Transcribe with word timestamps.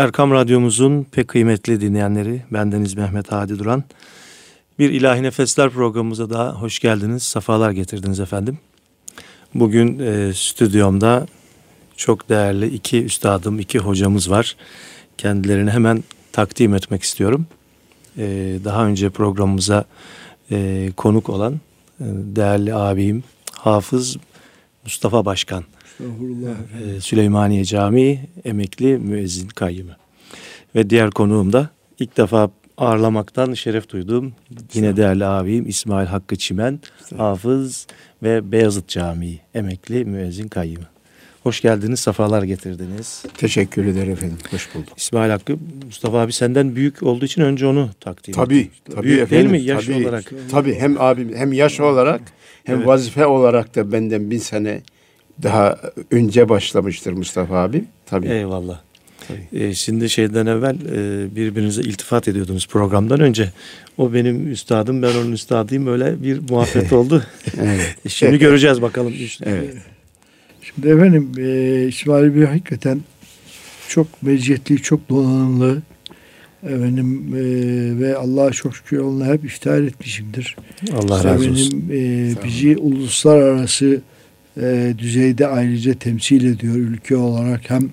Erkam 0.00 0.30
Radyomuzun 0.30 1.04
pek 1.12 1.28
kıymetli 1.28 1.80
dinleyenleri, 1.80 2.42
bendeniz 2.50 2.94
Mehmet 2.94 3.32
Hadi 3.32 3.58
Duran. 3.58 3.84
Bir 4.78 4.90
İlahi 4.90 5.22
Nefesler 5.22 5.70
programımıza 5.70 6.30
daha 6.30 6.52
hoş 6.52 6.78
geldiniz, 6.78 7.22
safalar 7.22 7.70
getirdiniz 7.70 8.20
efendim. 8.20 8.58
Bugün 9.54 9.98
e, 9.98 10.32
stüdyomda 10.34 11.26
çok 11.96 12.28
değerli 12.28 12.66
iki 12.66 13.04
üstadım, 13.04 13.58
iki 13.58 13.78
hocamız 13.78 14.30
var. 14.30 14.56
Kendilerini 15.18 15.70
hemen 15.70 16.04
takdim 16.32 16.74
etmek 16.74 17.02
istiyorum. 17.02 17.46
E, 18.18 18.24
daha 18.64 18.86
önce 18.86 19.10
programımıza 19.10 19.84
e, 20.50 20.88
konuk 20.96 21.28
olan 21.28 21.54
e, 22.00 22.04
değerli 22.06 22.74
abim 22.74 23.24
Hafız 23.52 24.16
Mustafa 24.84 25.24
Başkan. 25.24 25.64
E, 26.96 27.00
Süleymaniye 27.00 27.64
Camii 27.64 28.20
emekli 28.44 28.98
müezzin 28.98 29.48
kayyımı. 29.48 29.96
Ve 30.74 30.90
diğer 30.90 31.10
konuğum 31.10 31.52
da 31.52 31.70
ilk 31.98 32.16
defa 32.16 32.50
ağırlamaktan 32.76 33.54
şeref 33.54 33.88
duyduğum 33.88 34.32
yine 34.74 34.96
değerli 34.96 35.24
abim 35.24 35.68
İsmail 35.68 36.06
Hakkı 36.06 36.36
Çimen, 36.36 36.80
Hafız 37.16 37.86
ve 38.22 38.52
Beyazıt 38.52 38.88
Camii 38.88 39.40
emekli 39.54 40.04
müezzin 40.04 40.48
kayyımı. 40.48 40.86
Hoş 41.42 41.60
geldiniz, 41.60 42.00
safalar 42.00 42.42
getirdiniz. 42.42 43.24
Teşekkür 43.36 43.86
ederim 43.86 44.12
efendim, 44.12 44.36
hoş 44.50 44.74
bulduk. 44.74 44.92
İsmail 44.96 45.30
Hakkı, 45.30 45.56
Mustafa 45.86 46.20
abi 46.20 46.32
senden 46.32 46.76
büyük 46.76 47.02
olduğu 47.02 47.24
için 47.24 47.42
önce 47.42 47.66
onu 47.66 47.90
takdim 48.00 48.34
Tabii, 48.34 48.70
tabii 48.94 49.06
büyük 49.06 49.20
efendim. 49.22 49.50
değil 49.50 49.62
mi 49.62 49.68
yaş 49.68 49.86
tabii, 49.86 50.06
olarak? 50.06 50.32
Tabii 50.50 50.74
hem 50.74 51.00
abim 51.00 51.36
hem 51.36 51.52
yaş 51.52 51.80
olarak 51.80 52.20
hem 52.64 52.76
Evet. 52.76 52.86
vazife 52.86 53.26
olarak 53.26 53.76
da 53.76 53.92
benden 53.92 54.30
bin 54.30 54.38
sene 54.38 54.82
daha 55.42 55.78
önce 56.10 56.48
başlamıştır 56.48 57.12
Mustafa 57.12 57.56
abim. 57.56 57.86
Tabii. 58.06 58.28
Eyvallah. 58.28 58.80
Ee, 59.52 59.74
şimdi 59.74 60.10
şeyden 60.10 60.46
evvel 60.46 60.74
e, 60.74 61.36
birbirinize 61.36 61.82
iltifat 61.82 62.28
ediyordunuz 62.28 62.68
programdan 62.68 63.20
önce. 63.20 63.52
O 63.98 64.12
benim 64.12 64.52
üstadım, 64.52 65.02
ben 65.02 65.14
onun 65.14 65.32
üstadıyım. 65.32 65.86
Öyle 65.86 66.22
bir 66.22 66.50
muhabbet 66.50 66.92
oldu. 66.92 67.22
Evet. 67.60 67.96
Şimdi 68.08 68.38
göreceğiz 68.38 68.82
bakalım. 68.82 69.14
Evet. 69.42 69.74
Şimdi 70.62 70.88
efendim 70.88 71.32
e, 71.38 71.86
İsmail 71.88 72.34
Bey 72.34 72.44
hakikaten 72.44 73.00
çok 73.88 74.22
meziyetli, 74.22 74.82
çok 74.82 75.08
donanımlı. 75.08 75.82
Efendim 76.62 77.34
e, 77.34 77.40
ve 78.00 78.16
Allah'a 78.16 78.50
çok 78.50 78.76
şükür 78.76 78.98
onunla 78.98 79.26
hep 79.26 79.44
iftihar 79.44 79.82
etmişimdir. 79.82 80.56
Allah 80.92 81.24
razı 81.24 81.50
olsun. 81.50 81.84
Benim 81.90 82.32
e, 82.32 82.44
bizi 82.44 82.76
uluslararası 82.76 84.00
e, 84.56 84.94
düzeyde 84.98 85.46
ayrıca 85.46 85.94
temsil 85.94 86.44
ediyor 86.54 86.74
ülke 86.74 87.16
olarak 87.16 87.70
hem 87.70 87.90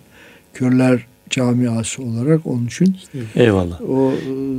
körler 0.53 1.05
camiası 1.30 2.03
olarak 2.03 2.45
onun 2.45 2.66
için 2.66 2.95
Eyvallah. 3.36 3.81
o 3.81 4.13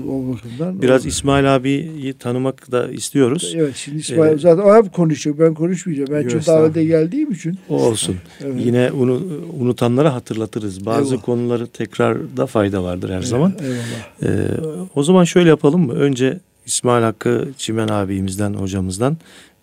o 0.09 0.33
bakımdan 0.35 0.83
Biraz 0.83 1.05
o, 1.05 1.09
İsmail 1.09 1.57
abiyi 1.57 2.13
tanımak 2.19 2.73
da 2.73 2.89
istiyoruz. 2.91 3.55
Evet 3.57 3.77
şimdi 3.77 3.99
İsmail 3.99 4.33
Ee, 4.35 4.39
zaten 4.39 4.63
o 4.63 4.77
hep 4.77 4.93
konuşuyor. 4.93 5.39
Ben 5.39 5.55
konuşmayacağım. 5.55 6.09
Ben 6.13 6.27
estağfurullah. 6.27 6.47
davete 6.63 6.85
geldiğim 6.85 7.33
için. 7.33 7.59
O 7.69 7.75
olsun. 7.83 8.17
Evet. 8.45 8.55
Yine 8.67 8.93
unu, 8.93 9.23
unutanlara 9.61 10.15
hatırlatırız. 10.15 10.87
Bazı 10.87 11.05
Eyvallah. 11.11 11.25
konuları 11.25 11.67
tekrarda 11.67 12.47
fayda 12.47 12.85
vardır 12.85 13.11
her 13.11 13.23
zaman. 13.23 13.55
Eyvallah. 13.63 14.39
Ee, 14.39 14.51
o 14.95 15.03
zaman 15.03 15.25
şöyle 15.25 15.49
yapalım 15.49 15.87
mı? 15.87 15.93
Önce 15.93 16.39
İsmail 16.67 17.03
Hakkı 17.03 17.49
Çimen 17.57 17.89
abimizden, 17.89 18.55
hocamızdan 18.55 19.17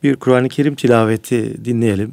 bir 0.04 0.16
Kur'an-ı 0.16 0.48
Kerim 0.48 0.74
tilaveti 0.74 1.64
dinleyelim. 1.64 2.12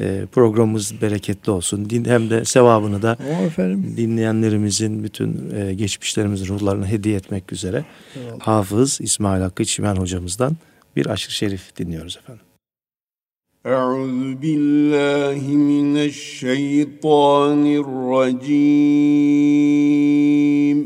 Ee, 0.00 0.24
programımız 0.32 1.02
bereketli 1.02 1.50
olsun. 1.52 1.90
Din, 1.90 2.04
hem 2.04 2.30
de 2.30 2.44
sevabını 2.44 3.02
da 3.02 3.16
Ama 3.20 3.42
efendim 3.46 3.94
dinleyenlerimizin 3.96 5.04
bütün 5.04 5.54
e, 5.56 5.74
geçmişlerimizin 5.74 6.46
ruhlarına 6.46 6.86
hediye 6.86 7.16
etmek 7.16 7.52
üzere 7.52 7.84
eyvallah. 8.16 8.40
Hafız 8.40 9.00
İsmail 9.00 9.42
Hakkı 9.42 9.64
Çimen 9.64 9.96
hocamızdan 9.96 10.56
bir 10.96 11.06
aşırı 11.06 11.32
şerif 11.32 11.76
dinliyoruz 11.76 12.16
efendim. 12.16 12.42
أعوذ 13.66 14.18
بالله 14.42 15.42
من 15.70 15.90
الشيطان 16.10 17.62
الرجيم 19.86 20.78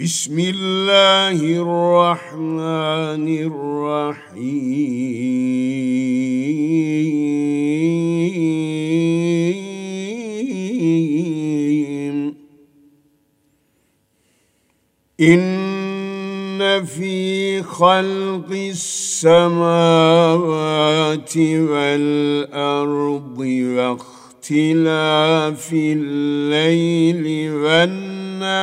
بسم 0.00 0.38
الله 0.38 1.42
الرحمن 1.58 3.26
الرحيم. 3.50 4.54
إن 15.20 16.84
في 16.84 17.62
خلق 17.62 18.50
السماوات 18.50 19.26
والأرض 21.36 23.38
واختلاف 24.50 25.72
الليل 25.72 27.52
والنهار. 27.52 28.58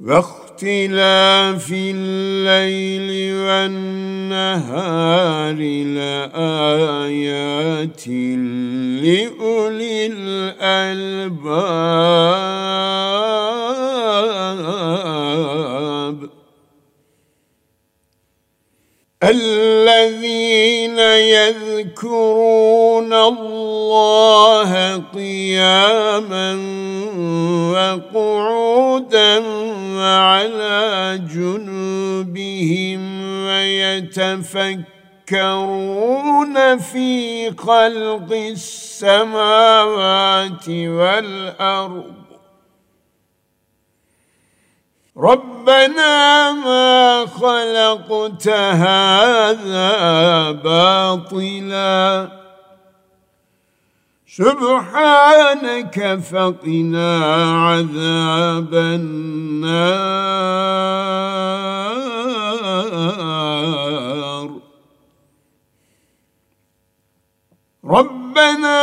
واختلاف 0.00 1.72
الليل 1.72 3.34
والنهار 3.34 4.82
لآيات 5.94 6.88
لأولي 9.02 10.06
الألباب. 10.06 11.22
الذين 19.24 20.98
يذكرون 21.38 23.12
الله 23.12 24.96
قياما 25.14 26.52
وقعودا 27.72 29.38
وعلى 29.96 31.20
جنوبهم 31.34 33.00
ويتفكرون 33.46 34.78
في 36.78 37.50
خلق 37.56 38.32
السماوات 39.02 39.88
والأرض 40.68 42.21
ربنا 45.16 46.52
ما 46.52 47.26
خلقت 47.26 48.48
هذا 48.48 49.90
باطلا. 50.50 52.28
سبحانك 54.26 56.18
فقنا 56.20 57.20
عذاب 57.68 58.74
النار. 58.74 59.82
ربنا 67.84 68.82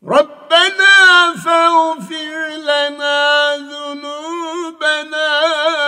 ربنا 0.04 1.34
فاغفر 1.46 2.36
لنا 2.58 3.56
ذنوبنا 3.56 5.30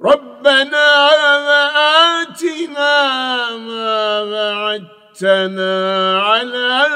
ربنا 0.00 1.10
وآتنا 1.46 2.96
ما 3.56 4.22
وعدتنا 4.22 4.93
وعدتنا 5.22 6.20
على 6.22 6.86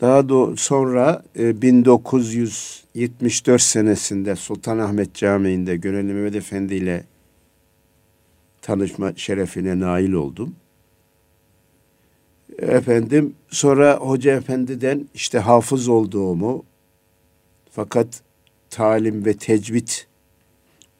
Daha 0.00 0.28
da 0.28 0.56
sonra 0.56 1.24
e, 1.38 1.62
1974 1.62 3.62
senesinde 3.62 4.36
Sultanahmet 4.36 5.14
Camii'nde 5.14 5.76
Gönüllü 5.76 6.12
Mehmet 6.12 6.36
Efendi 6.36 6.74
ile 6.74 7.04
tanışma 8.62 9.12
şerefine 9.16 9.80
nail 9.80 10.12
oldum. 10.12 10.54
Efendim 12.58 13.34
sonra 13.50 13.96
Hoca 13.96 14.32
Efendi'den 14.32 15.08
işte 15.14 15.38
hafız 15.38 15.88
olduğumu 15.88 16.64
fakat 17.70 18.22
talim 18.70 19.24
ve 19.24 19.36
tecvid 19.36 19.88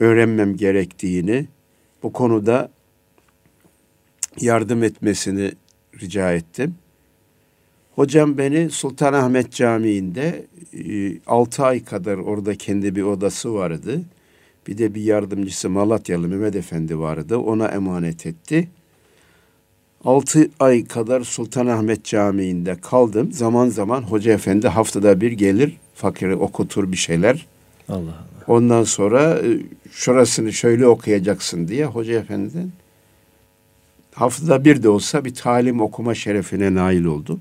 öğrenmem 0.00 0.56
gerektiğini 0.56 1.46
bu 2.02 2.12
konuda 2.12 2.70
yardım 4.40 4.82
etmesini 4.82 5.52
rica 6.00 6.32
ettim. 6.32 6.74
Hocam 7.94 8.38
beni 8.38 8.70
Sultanahmet 8.70 9.52
Camii'nde 9.52 10.46
6 11.26 11.64
ay 11.64 11.84
kadar 11.84 12.18
orada 12.18 12.54
kendi 12.54 12.96
bir 12.96 13.02
odası 13.02 13.54
vardı. 13.54 14.02
Bir 14.66 14.78
de 14.78 14.94
bir 14.94 15.02
yardımcısı 15.02 15.70
Malatyalı 15.70 16.28
Mehmet 16.28 16.56
Efendi 16.56 16.98
vardı. 16.98 17.36
Ona 17.36 17.68
emanet 17.68 18.26
etti. 18.26 18.68
6 20.04 20.50
ay 20.60 20.84
kadar 20.84 21.20
Sultanahmet 21.20 22.04
Camii'nde 22.04 22.76
kaldım. 22.80 23.32
Zaman 23.32 23.68
zaman 23.68 24.02
Hoca 24.02 24.32
Efendi 24.32 24.68
haftada 24.68 25.20
bir 25.20 25.32
gelir, 25.32 25.76
fakiri 25.94 26.34
okutur 26.34 26.92
bir 26.92 26.96
şeyler. 26.96 27.46
Allah 27.88 27.98
Allah. 27.98 28.26
Ondan 28.46 28.84
sonra 28.84 29.38
e, 29.38 29.58
şurasını 29.90 30.52
şöyle 30.52 30.86
okuyacaksın 30.86 31.68
diye 31.68 31.86
Hoca 31.86 32.18
Efendi'den 32.18 32.70
haftada 34.14 34.64
bir 34.64 34.82
de 34.82 34.88
olsa 34.88 35.24
bir 35.24 35.34
talim 35.34 35.80
okuma 35.80 36.14
şerefine 36.14 36.74
nail 36.74 37.04
oldum. 37.04 37.40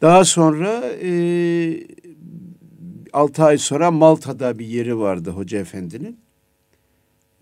Daha 0.00 0.24
sonra 0.24 0.82
e, 1.02 1.12
6 3.12 3.44
ay 3.44 3.58
sonra 3.58 3.90
Malta'da 3.90 4.58
bir 4.58 4.66
yeri 4.66 4.98
vardı 4.98 5.30
Hoca 5.30 5.58
Efendi'nin. 5.58 6.18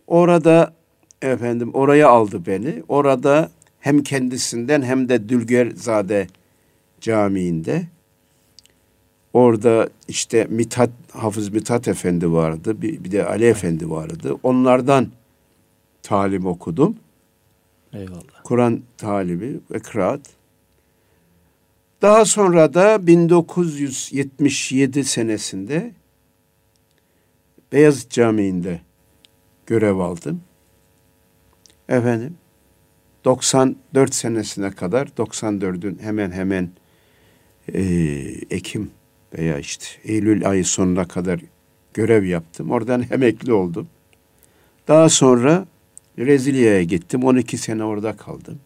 Orada 0.06 0.74
efendim 1.22 1.70
oraya 1.74 2.08
aldı 2.08 2.46
beni. 2.46 2.82
Orada 2.88 3.50
hem 3.80 4.02
kendisinden 4.02 4.82
hem 4.82 5.08
de 5.08 5.28
Dülgerzade 5.28 6.26
Camii'nde 7.00 7.86
orada 9.32 9.88
işte 10.08 10.46
Mithat 10.50 10.90
Hafız 11.12 11.48
Mithat 11.48 11.88
Efendi 11.88 12.32
vardı. 12.32 12.82
Bir, 12.82 13.04
bir 13.04 13.12
de 13.12 13.26
Ali 13.26 13.44
Efendi 13.44 13.90
vardı. 13.90 14.36
Onlardan 14.42 15.08
talim 16.02 16.46
okudum. 16.46 16.96
Eyvallah. 17.92 18.42
Kur'an 18.44 18.82
talibi 18.98 19.60
ve 19.70 19.78
kıraat. 19.78 20.20
Daha 22.02 22.24
sonra 22.24 22.74
da 22.74 23.06
1977 23.06 25.04
senesinde 25.04 25.92
Beyazıt 27.72 28.10
Camii'nde 28.10 28.80
görev 29.66 29.96
aldım. 29.96 30.42
Efendim 31.88 32.36
94 33.24 34.14
senesine 34.14 34.70
kadar 34.70 35.06
94'ün 35.06 35.98
hemen 36.02 36.30
hemen 36.30 36.70
e, 37.74 37.82
Ekim 38.50 38.90
veya 39.38 39.58
işte 39.58 39.86
Eylül 40.04 40.48
ayı 40.48 40.64
sonuna 40.64 41.08
kadar 41.08 41.40
görev 41.94 42.24
yaptım. 42.24 42.70
Oradan 42.70 43.04
emekli 43.10 43.52
oldum. 43.52 43.88
Daha 44.88 45.08
sonra 45.08 45.66
Brezilya'ya 46.18 46.82
gittim. 46.82 47.24
12 47.24 47.58
sene 47.58 47.84
orada 47.84 48.16
kaldım. 48.16 48.58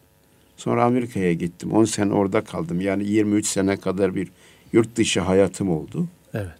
Sonra 0.57 0.83
Amerika'ya 0.83 1.33
gittim. 1.33 1.71
10 1.71 1.85
sene 1.85 2.13
orada 2.13 2.41
kaldım. 2.41 2.81
Yani 2.81 3.07
23 3.07 3.47
sene 3.47 3.77
kadar 3.77 4.15
bir 4.15 4.27
yurt 4.73 4.95
dışı 4.95 5.21
hayatım 5.21 5.69
oldu. 5.69 6.07
Evet. 6.33 6.59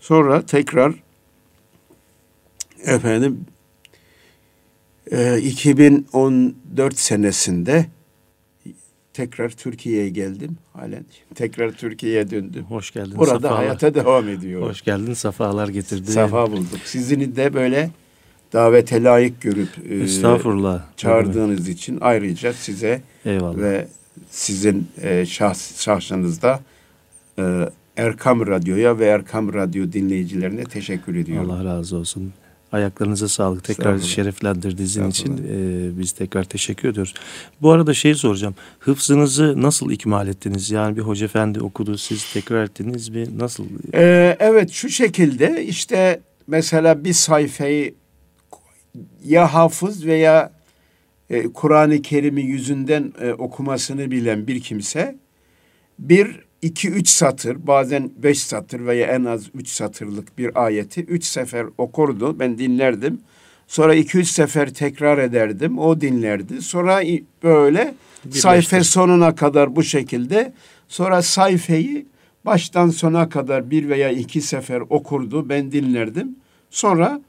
Sonra 0.00 0.46
tekrar 0.46 0.94
efendim 2.84 3.46
e, 5.10 5.38
2014 5.38 6.98
senesinde 6.98 7.86
tekrar 9.12 9.50
Türkiye'ye 9.50 10.08
geldim. 10.08 10.56
Halen 10.72 11.04
tekrar 11.34 11.72
Türkiye'ye 11.72 12.30
döndüm. 12.30 12.64
Hoş 12.64 12.90
geldin. 12.90 13.18
Burada 13.18 13.30
safalar. 13.30 13.56
hayata 13.56 13.94
devam 13.94 14.28
ediyor. 14.28 14.62
Hoş 14.62 14.82
geldin. 14.82 15.14
Safalar 15.14 15.68
getirdin. 15.68 16.12
Safa 16.12 16.52
bulduk. 16.52 16.80
Sizin 16.84 17.36
de 17.36 17.54
böyle 17.54 17.90
davete 18.52 19.02
layık 19.02 19.40
görüp 19.40 19.68
e, 19.90 19.94
Estağfurullah. 19.94 20.82
çağırdığınız 20.96 21.68
için 21.68 21.98
ayrıca 22.00 22.52
size 22.52 23.02
Eyvallah. 23.24 23.56
ve 23.58 23.88
sizin 24.30 24.88
e, 25.02 25.26
şahs, 25.26 25.80
şahsınızda 25.82 26.60
e, 27.38 27.68
Erkam 27.96 28.46
Radyo'ya 28.46 28.98
ve 28.98 29.06
Erkam 29.06 29.54
Radyo 29.54 29.92
dinleyicilerine 29.92 30.64
teşekkür 30.64 31.14
ediyorum. 31.14 31.50
Allah 31.50 31.64
razı 31.64 31.96
olsun. 31.96 32.32
Ayaklarınıza 32.72 33.28
sağlık. 33.28 33.64
Tekrar 33.64 33.98
şereflendirdiğiniz 33.98 34.96
için 34.96 35.36
e, 35.36 35.98
biz 36.00 36.12
tekrar 36.12 36.44
teşekkür 36.44 36.88
ediyoruz. 36.88 37.14
Bu 37.62 37.70
arada 37.70 37.94
şey 37.94 38.14
soracağım. 38.14 38.54
Hıfzınızı 38.78 39.62
nasıl 39.62 39.90
ikmal 39.90 40.28
ettiniz? 40.28 40.70
Yani 40.70 40.96
bir 40.96 41.02
hoca 41.02 41.24
efendi 41.24 41.60
okudu, 41.60 41.98
siz 41.98 42.32
tekrar 42.32 42.64
ettiniz 42.64 43.08
mi? 43.08 43.38
Nasıl? 43.38 43.64
Ee, 43.94 44.36
evet 44.40 44.70
şu 44.70 44.88
şekilde 44.88 45.64
işte 45.64 46.20
mesela 46.46 47.04
bir 47.04 47.12
sayfayı 47.12 47.94
ya 49.24 49.54
hafız 49.54 50.06
veya 50.06 50.52
e, 51.30 51.42
Kur'an-ı 51.42 52.02
Kerim'i 52.02 52.42
yüzünden 52.42 53.12
e, 53.20 53.32
okumasını 53.32 54.10
bilen 54.10 54.46
bir 54.46 54.60
kimse 54.60 55.16
bir, 55.98 56.40
iki, 56.62 56.90
üç 56.90 57.08
satır 57.08 57.66
bazen 57.66 58.10
beş 58.16 58.40
satır 58.40 58.86
veya 58.86 59.06
en 59.06 59.24
az 59.24 59.50
üç 59.54 59.68
satırlık 59.68 60.38
bir 60.38 60.64
ayeti 60.64 61.04
üç 61.04 61.24
sefer 61.24 61.66
okurdu. 61.78 62.38
Ben 62.38 62.58
dinlerdim. 62.58 63.20
Sonra 63.66 63.94
iki 63.94 64.18
üç 64.18 64.28
sefer 64.28 64.74
tekrar 64.74 65.18
ederdim. 65.18 65.78
O 65.78 66.00
dinlerdi. 66.00 66.62
Sonra 66.62 67.02
böyle 67.42 67.94
sayfa 68.30 68.84
sonuna 68.84 69.34
kadar 69.34 69.76
bu 69.76 69.82
şekilde. 69.82 70.52
Sonra 70.88 71.22
sayfayı 71.22 72.06
baştan 72.44 72.90
sona 72.90 73.28
kadar 73.28 73.70
bir 73.70 73.88
veya 73.88 74.10
iki 74.10 74.40
sefer 74.40 74.80
okurdu. 74.80 75.48
Ben 75.48 75.72
dinlerdim. 75.72 76.36
Sonra 76.70 77.20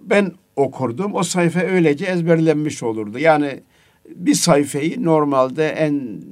ben 0.00 0.32
okurdum. 0.56 1.14
O 1.14 1.22
sayfa 1.22 1.60
öylece 1.60 2.04
ezberlenmiş 2.04 2.82
olurdu. 2.82 3.18
Yani 3.18 3.60
bir 4.14 4.34
sayfayı 4.34 5.04
normalde 5.04 5.68
en 5.68 6.22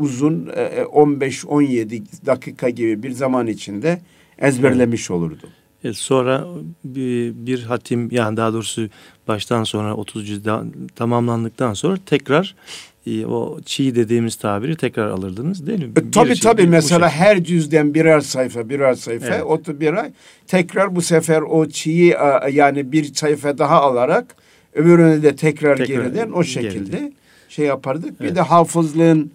uzun 0.00 0.46
15-17 0.46 1.94
e, 1.94 2.26
dakika 2.26 2.70
gibi 2.70 3.02
bir 3.02 3.10
zaman 3.10 3.46
içinde 3.46 4.00
ezberlemiş 4.38 5.10
olurdu. 5.10 5.48
E 5.84 5.92
sonra 5.92 6.46
bir, 6.84 7.32
bir 7.34 7.62
hatim 7.62 8.08
yani 8.10 8.36
daha 8.36 8.52
doğrusu 8.52 8.88
baştan 9.28 9.64
sonra 9.64 9.96
30 9.96 10.26
cüzdan 10.26 10.72
tamamlandıktan 10.96 11.74
sonra 11.74 11.98
tekrar 12.06 12.54
e, 13.06 13.26
o 13.26 13.60
çiğ 13.60 13.94
dediğimiz 13.94 14.36
tabiri 14.36 14.76
tekrar 14.76 15.08
alırdınız 15.08 15.66
değil 15.66 15.78
mi? 15.78 15.92
E, 15.96 16.10
tabii 16.10 16.40
tabii 16.40 16.66
mesela 16.66 17.10
her 17.10 17.44
cüzden 17.44 17.94
birer 17.94 18.20
sayfa 18.20 18.68
birer 18.68 18.94
sayfa 18.94 19.26
evet. 19.26 19.44
o 19.44 19.80
bir 19.80 19.92
ay 19.92 20.12
tekrar 20.46 20.96
bu 20.96 21.02
sefer 21.02 21.40
o 21.40 21.68
çiği 21.68 22.16
yani 22.52 22.92
bir 22.92 23.14
sayfa 23.14 23.58
daha 23.58 23.80
alarak 23.80 24.36
öbürünü 24.74 25.22
de 25.22 25.36
tekrar, 25.36 25.76
tekrar 25.76 26.04
geriden 26.04 26.30
o 26.30 26.44
şekilde 26.44 26.96
geride. 26.96 27.12
şey 27.48 27.66
yapardık. 27.66 28.14
Evet. 28.20 28.30
Bir 28.30 28.36
de 28.36 28.40
hafızlığın 28.40 29.32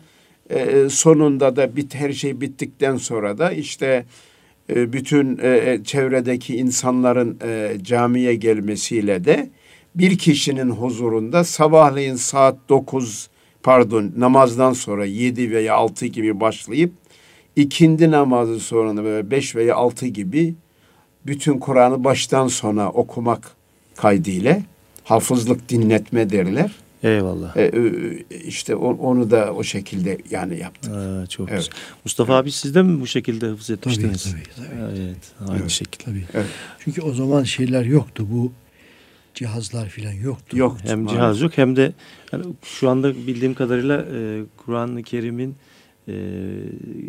e, 0.49 0.89
sonunda 0.89 1.55
da 1.55 1.75
bit 1.75 1.95
her 1.95 2.13
şey 2.13 2.41
bittikten 2.41 2.97
sonra 2.97 3.37
da 3.37 3.51
işte 3.51 4.05
e, 4.69 4.93
bütün 4.93 5.37
e, 5.37 5.47
e, 5.47 5.83
çevredeki 5.83 6.55
insanların 6.55 7.37
e, 7.45 7.77
camiye 7.81 8.35
gelmesiyle 8.35 9.25
de 9.25 9.49
bir 9.95 10.17
kişinin 10.17 10.69
huzurunda 10.69 11.43
sabahleyin 11.43 12.15
saat 12.15 12.57
dokuz 12.69 13.29
pardon 13.63 14.11
namazdan 14.17 14.73
sonra 14.73 15.05
yedi 15.05 15.51
veya 15.51 15.75
altı 15.75 16.05
gibi 16.05 16.39
başlayıp 16.39 16.91
ikindi 17.55 18.11
namazı 18.11 18.59
sonra 18.59 19.03
böyle 19.03 19.31
beş 19.31 19.55
veya 19.55 19.75
altı 19.75 20.07
gibi 20.07 20.55
bütün 21.25 21.59
Kur'an'ı 21.59 22.03
baştan 22.03 22.47
sona 22.47 22.89
okumak 22.89 23.51
kaydıyla 23.95 24.59
hafızlık 25.03 25.69
dinletme 25.69 26.29
derler. 26.29 26.71
Eyvallah. 27.05 27.57
Ee, 27.57 27.71
işte 28.45 28.75
onu 28.75 29.31
da 29.31 29.53
o 29.53 29.63
şekilde 29.63 30.17
yani 30.29 30.59
yaptık. 30.59 30.93
Aa, 30.93 31.27
çok 31.27 31.49
evet. 31.49 31.59
güzel. 31.59 31.73
Mustafa 32.05 32.35
abi 32.35 32.51
siz 32.51 32.75
de 32.75 32.81
mi 32.81 33.01
bu 33.01 33.07
şekilde 33.07 33.47
hafız 33.47 33.69
etmiştiniz? 33.69 34.23
Tabii 34.23 34.43
tabii. 34.55 34.67
tabii. 34.69 34.99
Evet 35.01 35.17
aynı 35.47 35.59
evet. 35.59 35.69
şekilde. 35.69 36.03
Tabii. 36.03 36.25
Evet. 36.33 36.45
Çünkü 36.79 37.01
o 37.01 37.13
zaman 37.13 37.43
şeyler 37.43 37.85
yoktu 37.85 38.27
bu 38.31 38.51
cihazlar 39.33 39.89
falan 39.89 40.13
yoktu. 40.13 40.57
Yok. 40.57 40.77
Hem 40.83 40.99
maalesef. 40.99 41.19
cihaz 41.19 41.41
yok 41.41 41.51
hem 41.55 41.75
de 41.75 41.93
yani 42.31 42.45
şu 42.63 42.89
anda 42.89 43.15
bildiğim 43.15 43.53
kadarıyla 43.53 44.05
e, 44.13 44.43
Kur'an-ı 44.57 45.03
Kerim'in 45.03 45.55
e, 46.07 46.13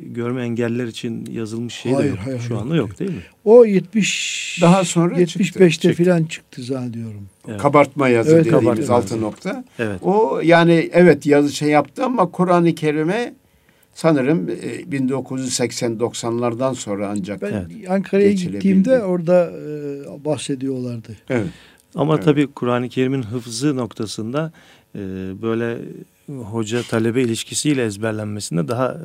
görme 0.02 0.42
engeller 0.42 0.86
için 0.86 1.26
yazılmış 1.30 1.74
şey 1.74 1.92
hayır, 1.92 2.04
de 2.04 2.10
yok. 2.10 2.18
Hayır, 2.24 2.40
Şu 2.40 2.58
anda 2.58 2.76
yok 2.76 2.98
değil 2.98 3.10
mi? 3.10 3.22
O 3.44 3.64
70 3.64 4.58
daha 4.62 4.84
sonra 4.84 5.14
75'te 5.14 5.70
çıktı, 5.70 6.04
falan 6.04 6.24
çıktı 6.24 6.62
zannediyorum. 6.62 7.28
Evet. 7.48 7.60
Kabartma 7.60 8.08
yazı 8.08 8.30
evet, 8.30 8.44
dediğimiz 8.44 8.64
kabartma 8.64 8.94
altı 8.94 9.14
yazı. 9.14 9.24
nokta. 9.24 9.64
Evet. 9.78 10.02
O 10.02 10.40
yani 10.44 10.90
evet 10.92 11.26
yazı 11.26 11.52
şey 11.52 11.68
yaptı 11.68 12.04
ama 12.04 12.30
Kur'an-ı 12.30 12.74
Kerim'e 12.74 13.34
sanırım 13.94 14.48
1980-90'lardan 14.48 16.72
e, 16.72 16.74
sonra 16.74 17.08
ancak 17.08 17.42
Ben 17.42 17.52
evet. 17.52 17.90
Ankara'ya 17.90 18.32
gittiğimde 18.32 19.02
orada 19.02 19.50
e, 19.50 20.24
bahsediyorlardı. 20.24 21.16
Evet. 21.30 21.46
Ama 21.94 22.14
evet. 22.14 22.24
tabii 22.24 22.46
Kur'an-ı 22.46 22.88
Kerim'in 22.88 23.22
hıfzı 23.22 23.76
noktasında 23.76 24.52
e, 24.94 24.98
böyle 25.42 25.78
hoca 26.28 26.82
talebe 26.82 27.22
ilişkisiyle 27.22 27.84
ezberlenmesinde 27.84 28.68
daha 28.68 29.00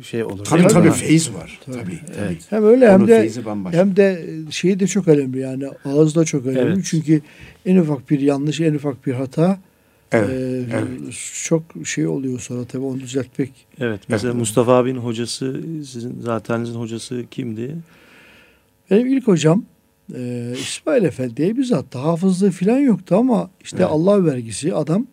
e, 0.00 0.02
şey 0.02 0.24
olur. 0.24 0.44
Tabii 0.44 0.66
tabii 0.66 0.88
daha... 0.88 0.94
feyiz 0.94 1.34
var. 1.34 1.60
Tabii. 1.66 1.76
tabii. 1.76 2.00
Evet. 2.18 2.38
Hem 2.50 2.64
öyle 2.64 2.92
hem 2.92 3.08
de 3.08 3.30
hem 3.70 3.96
de 3.96 4.26
şeyi 4.50 4.80
de 4.80 4.86
çok 4.86 5.08
önemli 5.08 5.38
yani 5.38 5.68
ağız 5.84 6.14
da 6.14 6.24
çok 6.24 6.46
önemli. 6.46 6.72
Evet. 6.72 6.84
Çünkü 6.84 7.20
en 7.66 7.76
ufak 7.76 8.10
bir 8.10 8.20
yanlış, 8.20 8.60
en 8.60 8.74
ufak 8.74 9.06
bir 9.06 9.12
hata 9.12 9.58
Evet, 10.12 10.30
ee, 10.30 10.64
evet. 10.72 11.14
Çok 11.44 11.62
şey 11.84 12.06
oluyor 12.06 12.40
sonra 12.40 12.64
tabii 12.64 12.84
onu 12.84 13.00
düzeltmek. 13.00 13.52
Evet. 13.80 14.00
Mesela 14.08 14.30
evet. 14.30 14.40
Mustafa 14.40 14.76
abinin 14.76 14.98
hocası, 14.98 15.60
sizin 15.86 16.20
zatenizin 16.20 16.74
hocası 16.74 17.24
kimdi? 17.30 17.76
Benim 18.90 19.06
ilk 19.06 19.28
hocam 19.28 19.64
e, 20.14 20.52
İsmail 20.58 21.04
Efendi'ye 21.04 21.56
bizzat 21.56 21.94
hafızlığı 21.94 22.50
falan 22.50 22.78
yoktu 22.78 23.16
ama 23.16 23.50
işte 23.60 23.76
evet. 23.76 23.88
Allah 23.90 24.24
vergisi 24.24 24.74
adam 24.74 25.06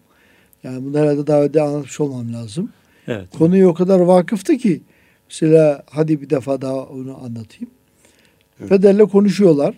yani 0.63 0.85
bunu 0.85 0.97
herhalde 0.97 1.27
daha 1.27 1.43
önce 1.43 1.61
anlatmış 1.61 1.99
olmam 1.99 2.33
lazım. 2.33 2.69
Evet. 3.07 3.29
Konuya 3.37 3.67
o 3.67 3.73
kadar 3.73 3.99
vakıftı 3.99 4.57
ki 4.57 4.81
mesela 5.29 5.83
hadi 5.89 6.21
bir 6.21 6.29
defa 6.29 6.61
daha 6.61 6.75
onu 6.75 7.17
anlatayım. 7.17 7.69
Evet. 8.59 8.69
Pederle 8.69 9.05
konuşuyorlar. 9.05 9.75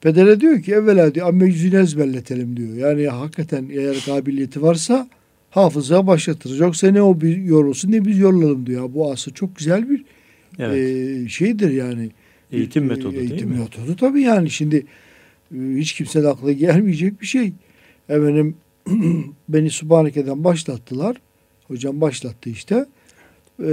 Pedere 0.00 0.40
diyor 0.40 0.62
ki 0.62 0.72
evvela 0.72 1.14
diyor 1.14 1.28
amme 1.28 1.46
yüzünü 1.46 1.80
ezberletelim 1.80 2.56
diyor. 2.56 2.76
Yani 2.76 3.08
hakikaten 3.08 3.68
eğer 3.72 3.96
kabiliyeti 4.06 4.62
varsa 4.62 5.08
hafıza 5.50 6.06
başlatırız. 6.06 6.58
Yoksa 6.58 6.90
ne 6.90 7.02
o 7.02 7.20
bir 7.20 7.36
yorulsun 7.36 7.92
ne 7.92 8.04
biz 8.04 8.18
yorulalım 8.18 8.66
diyor. 8.66 8.94
Bu 8.94 9.12
aslında 9.12 9.34
çok 9.34 9.56
güzel 9.56 9.90
bir 9.90 10.04
evet. 10.58 10.76
e, 10.76 11.28
şeydir 11.28 11.70
yani. 11.70 12.10
Eğitim 12.52 12.84
metodu 12.84 13.16
eğitim 13.16 13.38
değil 13.38 13.44
mi? 13.44 13.56
Eğitim 13.56 13.80
metodu 13.80 13.96
tabii 13.96 14.22
yani 14.22 14.50
şimdi 14.50 14.86
e, 15.54 15.58
hiç 15.76 15.92
kimsenin 15.92 16.24
aklına 16.24 16.52
gelmeyecek 16.52 17.20
bir 17.20 17.26
şey. 17.26 17.52
Efendim 18.08 18.54
beni 19.48 19.70
Subhaneke'den 19.70 20.44
başlattılar. 20.44 21.16
Hocam 21.68 22.00
başlattı 22.00 22.50
işte. 22.50 22.86
Ee, 23.62 23.72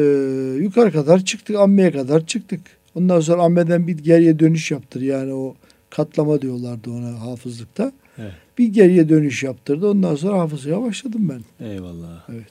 yukarı 0.59 0.91
kadar 0.91 1.25
çıktık. 1.25 1.55
Amme'ye 1.55 1.91
kadar 1.91 2.25
çıktık. 2.25 2.61
Ondan 2.95 3.19
sonra 3.19 3.43
ammeden 3.43 3.87
bir 3.87 3.97
geriye 3.97 4.39
dönüş 4.39 4.71
yaptır. 4.71 5.01
Yani 5.01 5.33
o 5.33 5.55
katlama 5.89 6.41
diyorlardı 6.41 6.91
ona 6.91 7.21
hafızlıkta. 7.21 7.91
Evet. 8.17 8.33
Bir 8.57 8.67
geriye 8.67 9.09
dönüş 9.09 9.43
yaptırdı. 9.43 9.87
Ondan 9.87 10.15
sonra 10.15 10.39
hafızaya 10.39 10.81
başladım 10.81 11.29
ben. 11.29 11.65
Eyvallah. 11.67 12.29
Evet. 12.29 12.47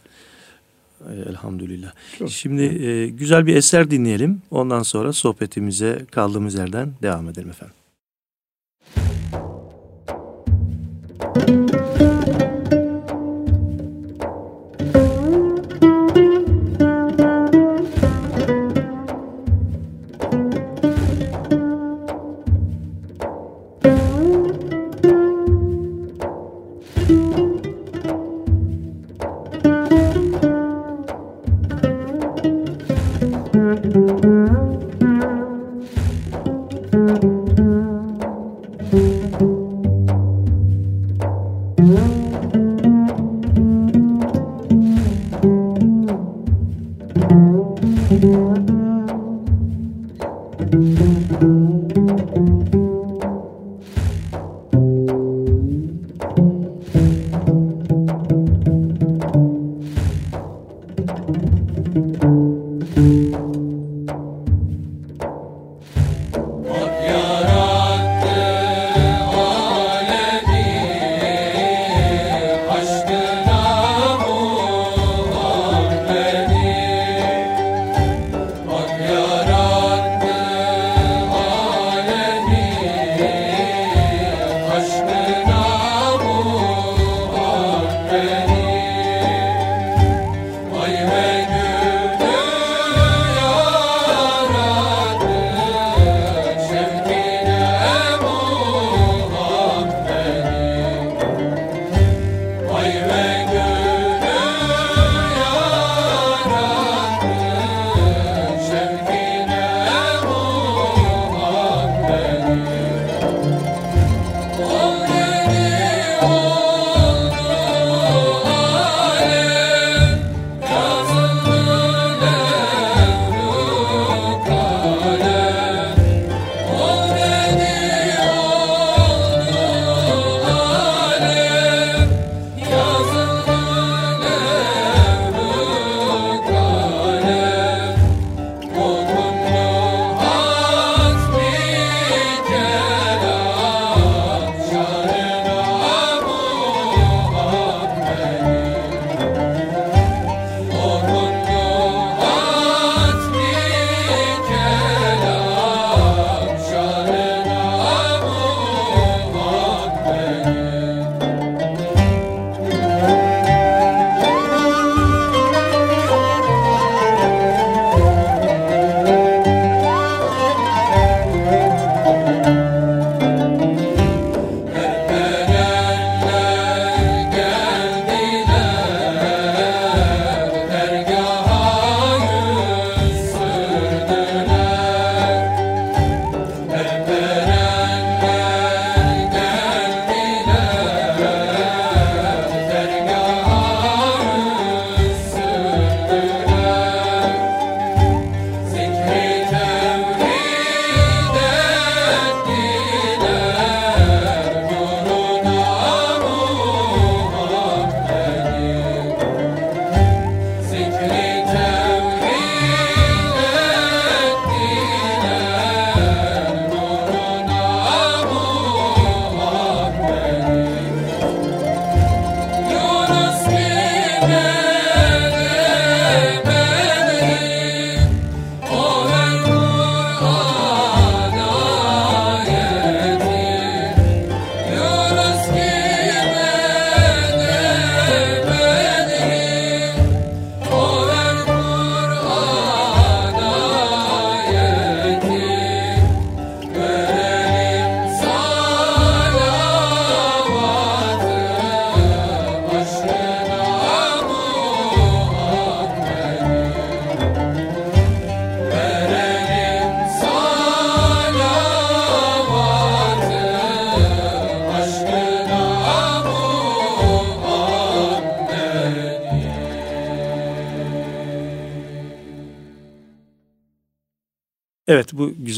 Elhamdülillah. 1.28 1.92
Çok 2.18 2.30
Şimdi 2.30 2.62
e, 2.62 3.08
güzel 3.08 3.46
bir 3.46 3.56
eser 3.56 3.90
dinleyelim. 3.90 4.42
Ondan 4.50 4.82
sonra 4.82 5.12
sohbetimize 5.12 6.06
kaldığımız 6.10 6.54
yerden 6.54 6.92
devam 7.02 7.28
edelim 7.28 7.50
efendim. 7.50 7.74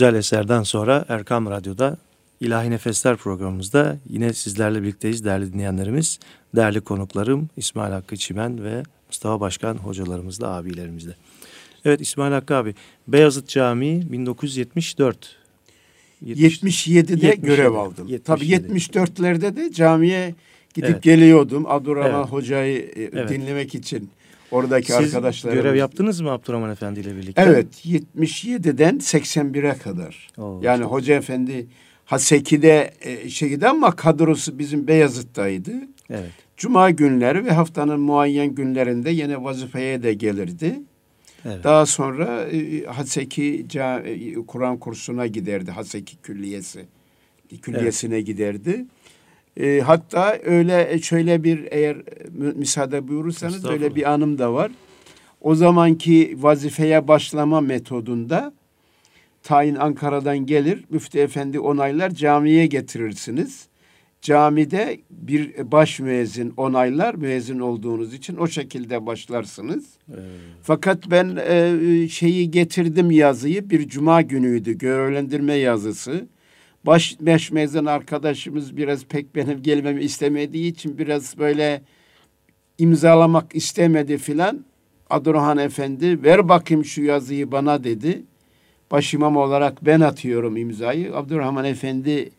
Güzel 0.01 0.15
eserden 0.15 0.63
sonra 0.63 1.05
Erkam 1.09 1.51
Radyo'da 1.51 1.97
İlahi 2.41 2.71
Nefesler 2.71 3.17
programımızda 3.17 3.99
yine 4.09 4.33
sizlerle 4.33 4.83
birlikteyiz 4.83 5.25
değerli 5.25 5.53
dinleyenlerimiz. 5.53 6.19
Değerli 6.57 6.81
konuklarım 6.81 7.49
İsmail 7.57 7.93
Hakkı 7.93 8.17
Çimen 8.17 8.65
ve 8.65 8.83
Mustafa 9.09 9.41
Başkan 9.41 9.75
hocalarımızla, 9.75 10.57
abilerimizle. 10.57 11.15
Evet 11.85 12.01
İsmail 12.01 12.33
Hakkı 12.33 12.55
abi, 12.55 12.75
Beyazıt 13.09 13.49
Camii 13.49 14.13
1974. 14.13 15.37
77'de 16.27 16.41
77, 16.41 17.41
görev 17.41 17.75
aldım. 17.75 18.09
77. 18.09 18.23
Tabii 18.23 18.45
74'lerde 18.45 19.57
de 19.57 19.73
camiye 19.73 20.35
gidip 20.75 20.91
evet. 20.91 21.03
geliyordum. 21.03 21.65
Abdurrahman 21.67 22.21
evet. 22.21 22.33
Hoca'yı 22.33 22.79
e, 22.79 23.03
evet. 23.03 23.29
dinlemek 23.29 23.75
için. 23.75 24.11
Oradaki 24.51 24.87
Siz 24.87 24.97
arkadaşlarımız. 24.97 25.63
görev 25.63 25.77
yaptınız 25.77 26.21
mı 26.21 26.31
Abdurrahman 26.31 26.71
Efendi 26.71 27.01
ile 27.01 27.17
birlikte? 27.17 27.43
Evet 27.43 27.87
77'den 27.87 28.99
81'e 28.99 29.79
kadar. 29.79 30.29
Oo, 30.39 30.61
yani 30.63 30.83
çok... 30.83 30.93
Hoca 30.93 31.15
Efendi 31.15 31.67
Haseki'de 32.05 32.95
e, 33.01 33.29
şeydi 33.29 33.69
ama 33.69 33.97
kadrosu 33.97 34.59
bizim 34.59 34.87
Beyazıt'taydı. 34.87 35.73
Evet. 36.11 36.31
Cuma 36.57 36.91
günleri 36.91 37.45
ve 37.45 37.51
haftanın 37.51 38.01
muayyen 38.01 38.55
günlerinde 38.55 39.11
yine 39.11 39.45
vazifeye 39.45 40.03
de 40.03 40.15
gelirdi. 40.15 40.81
Evet. 41.45 41.65
Daha 41.65 41.87
sonra 41.87 42.43
e, 42.43 42.85
Haseki 42.85 43.67
e, 43.75 44.35
Kur'an 44.47 44.79
kursuna 44.79 45.27
giderdi. 45.27 45.71
Haseki 45.71 46.17
Külliyesi 46.17 46.87
külliyesine 47.63 48.15
evet. 48.15 48.27
giderdi. 48.27 48.87
E, 49.57 49.81
hatta 49.81 50.39
öyle 50.45 50.99
şöyle 50.99 51.45
bir 51.45 51.69
eğer 51.71 51.97
müsaade 52.33 53.09
buyurursanız 53.09 53.65
öyle 53.65 53.95
bir 53.95 54.13
anım 54.13 54.39
da 54.39 54.55
var. 54.55 54.71
O 55.41 55.55
zamanki 55.55 56.37
vazifeye 56.41 57.09
başlama 57.09 57.61
metodunda 57.61 58.53
tayin 59.43 59.75
Ankara'dan 59.75 60.39
gelir. 60.39 60.85
Müftü 60.91 61.19
efendi 61.19 61.61
onaylar 61.61 62.11
camiye 62.11 62.67
getirirsiniz. 62.67 63.71
Camide 64.23 65.01
bir 65.11 65.73
baş 65.73 66.01
müezzin 66.01 66.53
onaylar 66.57 67.15
müezzin 67.15 67.59
olduğunuz 67.59 68.15
için 68.15 68.37
o 68.37 68.47
şekilde 68.47 69.07
başlarsınız. 69.07 69.85
Evet. 70.11 70.21
Fakat 70.63 71.11
ben 71.11 71.39
e, 71.49 72.09
şeyi 72.09 72.51
getirdim 72.51 73.11
yazıyı 73.11 73.71
bir 73.71 73.89
cuma 73.89 74.23
günüydü 74.23 74.79
görevlendirme 74.79 75.55
yazısı. 75.55 76.29
Baş 76.87 77.17
beş 77.21 77.53
mezun 77.53 77.85
arkadaşımız 77.85 78.77
biraz 78.77 79.05
pek 79.05 79.35
benim 79.35 79.63
gelmemi 79.63 80.03
istemediği 80.03 80.71
için 80.71 80.99
biraz 80.99 81.39
böyle 81.39 81.83
imzalamak 82.79 83.55
istemedi 83.55 84.19
filan. 84.19 84.65
Adurhan 85.11 85.59
Efendi 85.59 86.23
ver 86.23 86.49
bakayım 86.49 86.85
şu 86.85 87.03
yazıyı 87.03 87.53
bana 87.53 87.85
dedi 87.85 88.23
başimam 88.91 89.37
olarak 89.37 89.87
ben 89.87 90.01
atıyorum 90.01 90.57
imzayı. 90.57 91.17
Abdurrahman 91.17 91.65
Efendi 91.65 92.31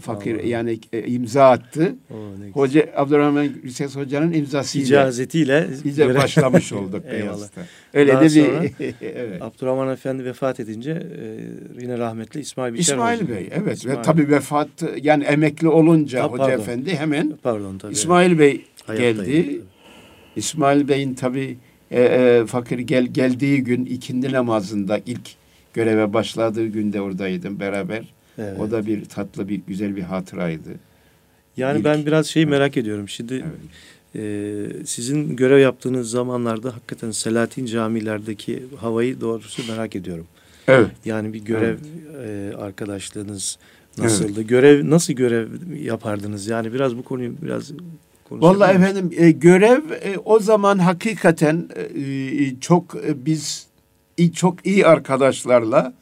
fakir 0.00 0.34
Allah. 0.34 0.46
yani 0.46 0.78
e, 0.92 1.06
imza 1.06 1.50
attı. 1.50 1.94
Oo, 2.10 2.16
Hoca 2.52 2.86
Abdurrahman 2.96 3.48
Gülses 3.62 3.96
Hoca'nın 3.96 4.32
imzasıyla 4.32 4.86
icazetiyle 4.86 5.66
bize 5.84 6.14
başlamış 6.14 6.72
olduk 6.72 7.04
Beyazıt'ta. 7.12 7.60
Öyle 7.94 8.12
Daha 8.12 8.20
de 8.20 8.24
bir 8.26 8.44
evet. 9.02 9.42
Abdurrahman 9.42 9.88
Efendi 9.92 10.24
vefat 10.24 10.60
edince 10.60 10.90
e, 10.90 11.82
yine 11.82 11.98
rahmetli 11.98 12.40
İsmail 12.40 12.74
Biçer 12.74 12.94
İsmail 12.94 13.20
Hoca. 13.20 13.34
Bey 13.34 13.50
evet 13.52 13.76
İsmail. 13.76 13.98
ve 13.98 14.02
tabii 14.02 14.30
vefat 14.30 14.68
yani 15.02 15.24
emekli 15.24 15.68
olunca 15.68 16.22
ha, 16.22 16.28
Hoca 16.28 16.36
pardon. 16.44 16.60
Efendi 16.60 16.96
hemen 16.96 17.32
pardon, 17.42 17.78
tabii, 17.78 17.92
İsmail. 17.92 18.38
Bey 18.38 18.64
geldi. 18.96 19.16
Tabii. 19.16 19.60
İsmail 20.36 20.88
Bey'in 20.88 21.14
tabii 21.14 21.56
e, 21.90 22.00
e, 22.02 22.46
fakir 22.46 22.78
gel, 22.78 23.06
geldiği 23.06 23.64
gün 23.64 23.84
ikindi 23.84 24.32
namazında 24.32 25.00
ilk 25.06 25.30
göreve 25.74 26.12
başladığı 26.12 26.66
günde 26.66 27.00
oradaydım 27.00 27.60
beraber. 27.60 28.15
Evet. 28.38 28.60
O 28.60 28.70
da 28.70 28.86
bir 28.86 29.04
tatlı 29.04 29.48
bir 29.48 29.60
güzel 29.66 29.96
bir 29.96 30.02
hatıraydı. 30.02 30.70
Yani 31.56 31.78
İlk, 31.78 31.84
ben 31.84 32.06
biraz 32.06 32.26
şeyi 32.26 32.46
merak 32.46 32.76
ediyorum. 32.76 33.08
Şimdi 33.08 33.44
evet. 34.14 34.22
e, 34.80 34.86
sizin 34.86 35.36
görev 35.36 35.58
yaptığınız 35.58 36.10
zamanlarda 36.10 36.74
hakikaten 36.74 37.10
Selahattin 37.10 37.66
camilerdeki 37.66 38.64
havayı 38.76 39.20
doğrusu 39.20 39.72
merak 39.72 39.96
ediyorum. 39.96 40.26
Evet. 40.68 40.90
Yani 41.04 41.32
bir 41.32 41.44
görev 41.44 41.78
evet. 42.16 42.54
e, 42.54 42.56
arkadaşlığınız 42.56 43.58
nasıldı? 43.98 44.32
Evet. 44.36 44.48
Görev 44.48 44.90
nasıl 44.90 45.12
görev 45.12 45.48
yapardınız? 45.82 46.46
Yani 46.46 46.72
biraz 46.72 46.96
bu 46.96 47.02
konuyu 47.02 47.32
biraz 47.42 47.72
Vallahi 48.30 48.76
efendim 48.76 49.10
e, 49.16 49.30
görev 49.30 49.90
e, 49.90 50.18
o 50.24 50.38
zaman 50.38 50.78
hakikaten 50.78 51.68
e, 51.74 52.02
e 52.02 52.60
çok 52.60 52.94
e, 52.94 53.26
biz 53.26 53.66
çok 54.34 54.66
iyi 54.66 54.86
arkadaşlarla 54.86 55.94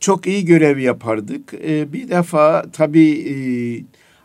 çok 0.00 0.26
iyi 0.26 0.44
görev 0.44 0.78
yapardık. 0.78 1.54
E, 1.54 1.92
bir 1.92 2.08
defa 2.08 2.64
tabii 2.72 3.10
e, 3.10 3.34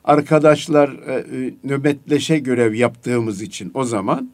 arkadaşlar 0.03 0.89
e, 0.89 1.13
e, 1.13 1.53
nöbetleşe 1.63 2.39
görev 2.39 2.73
yaptığımız 2.73 3.41
için 3.41 3.71
o 3.73 3.83
zaman 3.83 4.31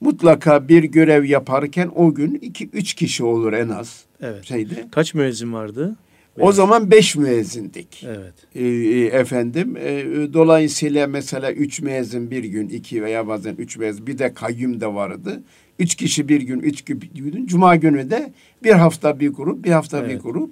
mutlaka 0.00 0.68
bir 0.68 0.84
görev 0.84 1.24
yaparken 1.24 1.90
o 1.94 2.14
gün 2.14 2.34
iki 2.34 2.68
üç 2.68 2.94
kişi 2.94 3.24
olur 3.24 3.52
en 3.52 3.68
az. 3.68 4.04
Evet. 4.20 4.44
Şeyde. 4.44 4.88
Kaç 4.90 5.14
müezzin 5.14 5.52
vardı? 5.52 5.96
O 6.40 6.52
zaman 6.52 6.90
beş 6.90 7.16
müezzindik. 7.16 8.04
Evet. 8.06 8.34
Ee, 8.54 9.18
efendim 9.18 9.76
e, 9.76 10.04
dolayısıyla 10.32 11.06
mesela 11.06 11.52
üç 11.52 11.80
müezzin 11.80 12.30
bir 12.30 12.44
gün 12.44 12.68
iki 12.68 13.02
veya 13.02 13.28
bazen 13.28 13.54
üç 13.54 13.76
müezzin 13.76 14.06
bir 14.06 14.18
de 14.18 14.34
kayyum 14.34 14.80
da 14.80 14.94
vardı. 14.94 15.42
Üç 15.78 15.94
kişi 15.94 16.28
bir 16.28 16.40
gün, 16.40 16.60
üç 16.60 16.84
gün. 16.84 17.46
Cuma 17.46 17.76
günü 17.76 18.10
de 18.10 18.32
bir 18.64 18.72
hafta 18.72 19.20
bir 19.20 19.28
grup, 19.28 19.64
bir 19.64 19.70
hafta 19.70 19.98
evet. 19.98 20.10
bir 20.10 20.18
grup. 20.18 20.50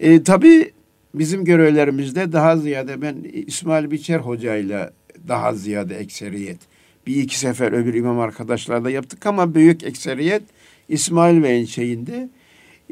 E, 0.00 0.22
tabii 0.22 0.72
bizim 1.14 1.44
görevlerimizde 1.44 2.32
daha 2.32 2.56
ziyade 2.56 3.02
ben 3.02 3.16
İsmail 3.32 3.90
Biçer 3.90 4.18
hocayla 4.18 4.92
daha 5.28 5.54
ziyade 5.54 5.96
ekseriyet. 5.96 6.58
Bir 7.06 7.16
iki 7.16 7.38
sefer 7.38 7.72
öbür 7.72 7.94
imam 7.94 8.20
arkadaşlarla 8.20 8.90
yaptık 8.90 9.26
ama 9.26 9.54
büyük 9.54 9.82
ekseriyet 9.82 10.42
İsmail 10.88 11.42
Bey'in 11.42 11.64
şeyinde. 11.64 12.28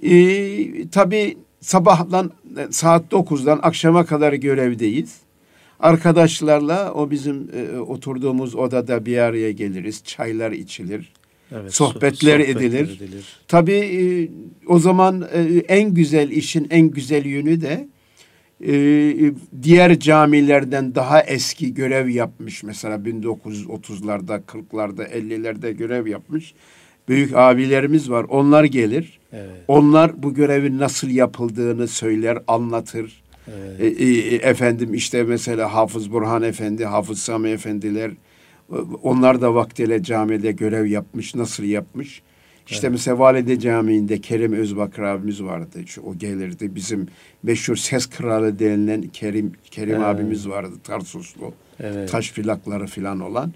E, 0.03 0.89
tabii 0.89 1.37
sabahdan 1.61 2.31
saat 2.71 3.11
dokuzdan 3.11 3.61
akşama 3.63 4.07
kadar 4.07 4.33
görevdeyiz. 4.33 5.17
Arkadaşlarla 5.81 6.93
o 6.95 7.11
bizim 7.11 7.51
e, 7.55 7.79
oturduğumuz 7.79 8.55
odada 8.55 9.07
bir 9.07 9.19
araya 9.19 9.53
geliriz. 9.53 10.05
Çaylar 10.05 10.53
içilir. 10.53 11.13
Evet, 11.55 11.75
sohbetler, 11.75 12.11
sohbetler 12.11 12.41
edilir. 12.41 12.97
edilir. 12.97 13.27
Tabii 13.49 13.73
e, 13.73 14.03
o 14.67 14.79
zaman 14.79 15.29
e, 15.33 15.59
en 15.69 15.95
güzel 15.95 16.31
işin 16.31 16.67
en 16.71 16.91
güzel 16.91 17.27
yönü 17.27 17.61
de 17.61 17.89
e, 18.67 19.33
diğer 19.63 19.99
camilerden 19.99 20.95
daha 20.95 21.21
eski 21.21 21.75
görev 21.75 22.09
yapmış. 22.09 22.63
Mesela 22.63 22.97
1930'larda, 22.97 24.43
40'larda, 24.43 25.09
50'lerde 25.09 25.73
görev 25.73 26.07
yapmış. 26.07 26.55
Büyük 27.09 27.37
abilerimiz 27.37 28.11
var. 28.11 28.25
Onlar 28.25 28.65
gelir. 28.65 29.21
Evet. 29.33 29.51
Onlar 29.69 30.23
bu 30.23 30.35
görevin 30.35 30.79
nasıl 30.79 31.09
yapıldığını 31.09 31.89
söyler, 31.89 32.39
anlatır. 32.49 33.23
Evet. 33.49 34.01
E, 34.01 34.05
e, 34.05 34.35
efendim 34.35 34.95
işte 34.95 35.23
mesela 35.23 35.75
Hafız 35.75 36.13
Burhan 36.13 36.43
Efendi, 36.43 36.85
Hafız 36.85 37.19
Sami 37.19 37.49
Efendiler 37.49 38.11
onlar 39.03 39.41
da 39.41 39.55
vaktiyle 39.55 40.03
camide 40.03 40.53
görev 40.53 40.87
yapmış. 40.87 41.35
Nasıl 41.35 41.65
yapmış? 41.65 42.23
İşte 42.69 42.87
evet. 42.87 42.93
mesela 42.93 43.19
Valide 43.19 43.59
Camii'nde 43.59 44.21
Kerim 44.21 44.53
Özbakır 44.53 45.03
abimiz 45.03 45.43
vardı. 45.43 45.79
O 46.05 46.19
gelirdi. 46.19 46.75
Bizim 46.75 47.09
meşhur 47.43 47.77
ses 47.77 48.07
kralı 48.07 48.59
denilen 48.59 49.03
Kerim 49.03 49.53
Kerim 49.71 49.97
evet. 49.97 50.05
abimiz 50.05 50.49
vardı. 50.49 50.75
Tarsuslu. 50.85 51.53
Evet. 51.81 52.11
Taş 52.11 52.33
plakları 52.33 52.87
falan 52.87 53.21
olan. 53.21 53.53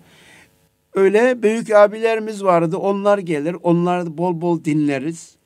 Öyle 0.95 1.43
büyük 1.43 1.71
abilerimiz 1.71 2.45
vardı. 2.45 2.77
Onlar 2.77 3.19
gelir. 3.19 3.57
Onlar 3.63 4.19
bol 4.19 4.41
bol 4.41 4.65
dinleriz. 4.65 5.37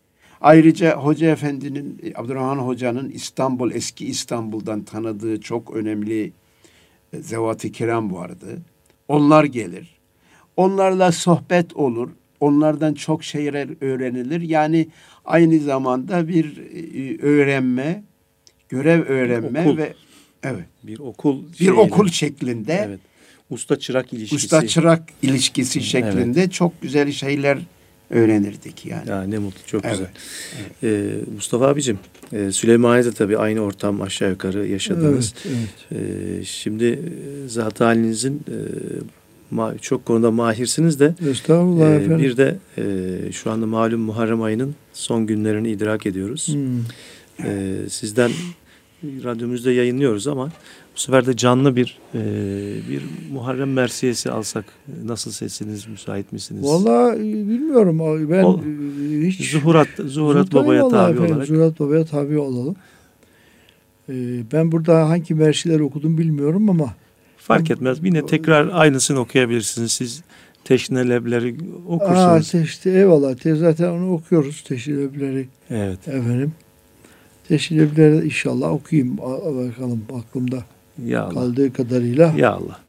Ayrıca 0.40 0.96
Hoca 0.96 1.30
Efendi'nin, 1.30 2.12
Abdurrahman 2.14 2.58
Hoca'nın 2.58 3.10
İstanbul, 3.10 3.72
eski 3.72 4.06
İstanbul'dan 4.06 4.82
tanıdığı 4.82 5.40
çok 5.40 5.76
önemli 5.76 6.32
e, 7.12 7.18
zevat-ı 7.18 7.72
kiram 7.72 8.14
vardı. 8.14 8.58
Onlar 9.10 9.44
gelir. 9.44 9.88
Onlarla 10.56 11.12
sohbet 11.12 11.76
olur. 11.76 12.10
Onlardan 12.40 12.94
çok 12.94 13.24
şeyler 13.24 13.68
öğrenilir. 13.80 14.40
Yani 14.40 14.88
aynı 15.24 15.58
zamanda 15.58 16.28
bir 16.28 16.56
e, 16.56 17.22
öğrenme, 17.22 18.02
görev 18.68 19.02
öğrenme 19.02 19.60
okul. 19.60 19.76
ve 19.76 19.94
evet 20.42 20.64
bir 20.82 20.98
okul 20.98 21.52
bir 21.52 21.56
şeyle, 21.56 21.72
okul 21.72 22.08
şeklinde. 22.08 22.84
Evet. 22.86 23.00
Usta 23.50 23.78
çırak 23.78 24.12
ilişkisi. 24.12 24.36
Usta 24.36 24.66
çırak 24.66 25.02
ilişkisi 25.22 25.82
şeklinde 25.82 26.40
evet. 26.40 26.52
çok 26.52 26.82
güzel 26.82 27.12
şeyler 27.12 27.58
öğrenirdik 28.10 28.86
yani. 28.86 29.08
Ya 29.08 29.22
ne 29.22 29.38
mutlu 29.38 29.66
çok 29.66 29.84
evet. 29.84 29.94
güzel. 29.94 30.10
Evet. 30.60 30.72
Ee, 30.82 31.32
Mustafa 31.34 31.68
abicim 31.68 31.98
e, 32.32 32.52
Süleymaniye'de 32.52 33.12
tabii 33.12 33.38
aynı 33.38 33.60
ortam 33.60 34.02
aşağı 34.02 34.30
yukarı 34.30 34.66
yaşadınız. 34.66 35.34
Evet, 35.46 35.56
evet. 35.92 36.02
Ee, 36.40 36.44
şimdi 36.44 36.84
e, 36.84 37.48
zat 37.48 37.80
halinizin 37.80 38.42
e, 38.48 39.78
çok 39.80 40.06
konuda 40.06 40.30
mahirsiniz 40.30 41.00
de. 41.00 41.14
Estağfurullah 41.30 41.90
e, 41.90 41.94
efendim. 41.94 42.18
Bir 42.18 42.36
de 42.36 42.56
e, 42.78 43.32
şu 43.32 43.50
anda 43.50 43.66
malum 43.66 44.00
Muharrem 44.00 44.42
ayının 44.42 44.74
son 44.92 45.26
günlerini 45.26 45.70
idrak 45.70 46.06
ediyoruz. 46.06 46.48
Hmm. 46.48 47.48
E, 47.48 47.76
sizden 47.88 48.30
radyomuzda 49.04 49.72
yayınlıyoruz 49.72 50.26
ama 50.26 50.52
bu 51.00 51.04
sefer 51.04 51.26
de 51.26 51.36
canlı 51.36 51.76
bir 51.76 51.98
e, 52.14 52.20
bir 52.88 53.02
Muharrem 53.32 53.72
Mersiyesi 53.72 54.30
alsak 54.30 54.64
nasıl 55.04 55.30
sesiniz 55.30 55.86
müsait 55.86 56.32
misiniz? 56.32 56.64
Valla 56.64 57.16
e, 57.16 57.20
bilmiyorum 57.22 57.98
ben 58.30 58.42
o, 58.42 58.60
e, 58.60 59.26
hiç 59.26 59.50
Zuhurat 59.50 59.88
Zuhurat 60.04 60.54
Baba'ya 60.54 60.88
tabi 60.88 61.12
efendim, 61.12 61.34
olarak. 61.34 61.46
Zuhurat 61.46 61.80
Baba'ya 61.80 62.04
tabi 62.04 62.38
olalım. 62.38 62.76
Ee, 64.08 64.12
ben 64.52 64.72
burada 64.72 65.08
hangi 65.08 65.34
mersileri 65.34 65.82
okudum 65.82 66.18
bilmiyorum 66.18 66.70
ama 66.70 66.94
fark 67.36 67.70
etmez. 67.70 67.98
Yine 68.02 68.26
tekrar 68.26 68.68
aynısını 68.72 69.20
okuyabilirsiniz. 69.20 69.92
Siz 69.92 70.22
teşnelebleri 70.64 71.56
okursunuz. 71.88 72.18
Aa, 72.18 72.40
teşte, 72.40 72.90
eyvallah. 72.90 73.34
Te, 73.34 73.54
zaten 73.54 73.88
onu 73.88 74.12
okuyoruz 74.12 74.64
teşnelebleri. 74.68 75.48
Evet. 75.70 76.08
Efendim. 76.08 76.52
Teşnelebleri 77.48 78.24
inşallah 78.24 78.72
okuyayım. 78.72 79.18
Bakalım 79.18 80.02
aklımda. 80.14 80.64
Ya 81.04 81.22
Allah. 81.22 81.34
kaldığı 81.34 81.72
kadarıyla. 81.72 82.32
Ya 82.36 82.50
Allah. 82.52 82.80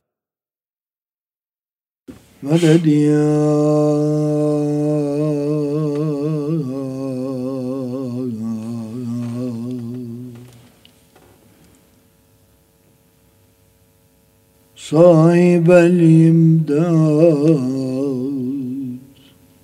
Sahib 14.91 15.69
el 15.69 15.99
imdad 16.27 17.61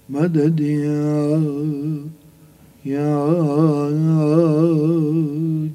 medet 0.08 0.60
ya 0.60 1.04
ya 2.86 3.12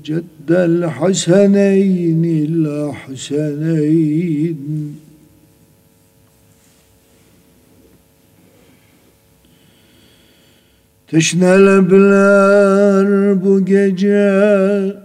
جد 0.02 0.50
الحسنين 0.50 2.24
الأحسنين 3.06 4.60
Teşnelebiler 11.08 13.08
bu 13.44 13.66
gece 13.66 14.96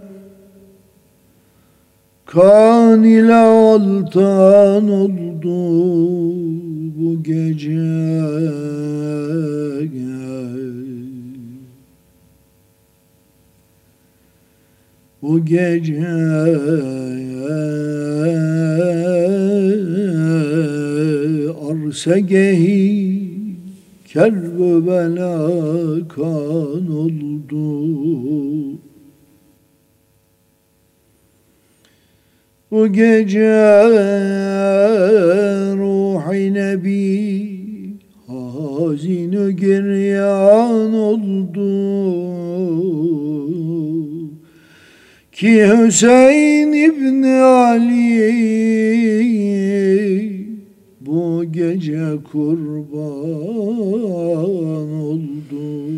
Kan 2.25 3.03
ile 3.03 3.35
altan 3.35 4.89
oldu 4.89 5.57
bu 6.97 7.23
gece 7.23 8.13
Bu 15.28 15.44
gece 15.44 15.98
arsa 21.68 22.18
gehi 22.18 23.28
Kerbela 24.06 25.38
kan 26.08 26.84
oldu. 27.02 27.68
Bu 32.70 32.92
gece 32.92 33.56
ruhi 35.76 36.54
nebi 36.54 37.58
hazin 38.26 39.32
giryan 39.56 40.94
oldu 40.94 42.27
ki 45.38 45.66
Hüseyin 45.66 46.72
İbni 46.72 47.34
Ali 47.34 48.08
bu 51.00 51.44
gece 51.52 52.08
kurban 52.32 53.30
oldu. 55.00 55.88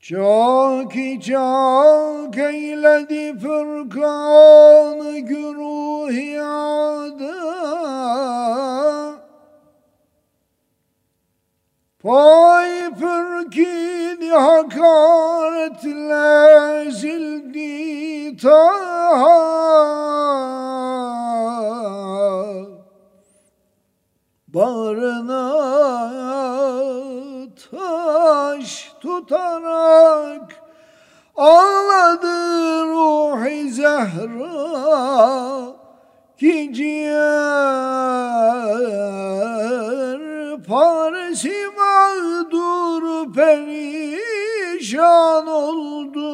Çok 0.00 0.92
çok 1.26 2.38
eyledi 2.38 3.38
fırkanı 3.38 5.18
güruhi 5.18 6.40
adı 12.08 12.48
Pay 12.58 12.94
fırkini 12.94 14.30
hakaretle 14.30 15.80
zildi 16.90 18.36
taha. 18.36 19.58
Bağrına 24.48 25.48
taş 27.70 28.92
tutarak 29.00 30.62
Ağladı 31.36 32.86
ruhi 32.86 33.70
zehra 33.70 34.48
ki 36.38 36.70
ciğer 36.74 37.98
perişan 43.32 45.06
oldu. 45.46 46.28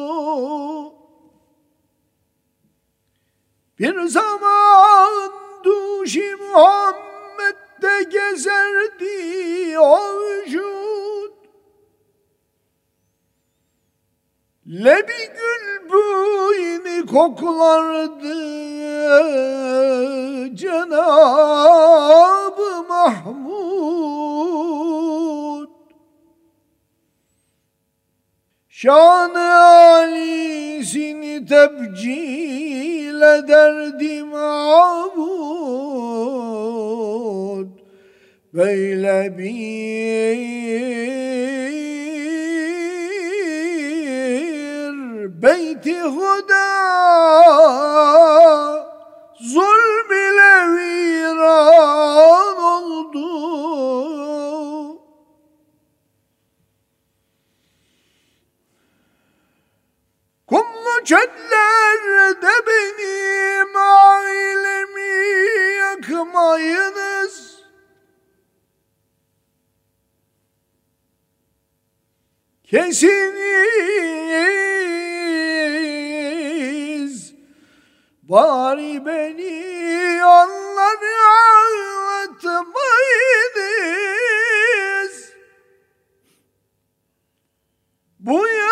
Bir 3.79 4.01
zaman 4.01 5.31
duşi 5.63 6.35
Muhammed'de 6.35 8.03
gezerdi 8.03 9.79
o 9.79 9.99
vücut 10.19 11.33
Lebi 14.67 15.31
gül 15.35 15.89
buyni 15.89 17.05
koklardı 17.05 18.35
Cenab-ı 20.55 21.63
Mahmud 22.89 23.75
Şan-ı 28.85 29.53
alisini 29.97 31.45
tebcil 31.45 33.21
ederdi 33.21 34.23
mabud 34.23 35.25
Böyle 38.53 39.37
bir 39.37 40.35
beyti 45.41 46.01
huda 46.01 46.67
zulm 49.39 50.11
ile 50.11 50.55
viran 50.75 52.57
oldu. 52.57 54.14
Kumlu 60.47 61.03
çöllerde 61.05 62.51
benim 62.67 63.75
ailemi 63.75 65.15
yakmayınız. 65.79 67.55
Kesiniz 72.63 73.15
bari 78.23 79.05
beni 79.05 80.25
onları 80.25 81.15
ağlatmayınız. 82.35 82.75
Bu 88.19 88.47
yanık 88.47 88.64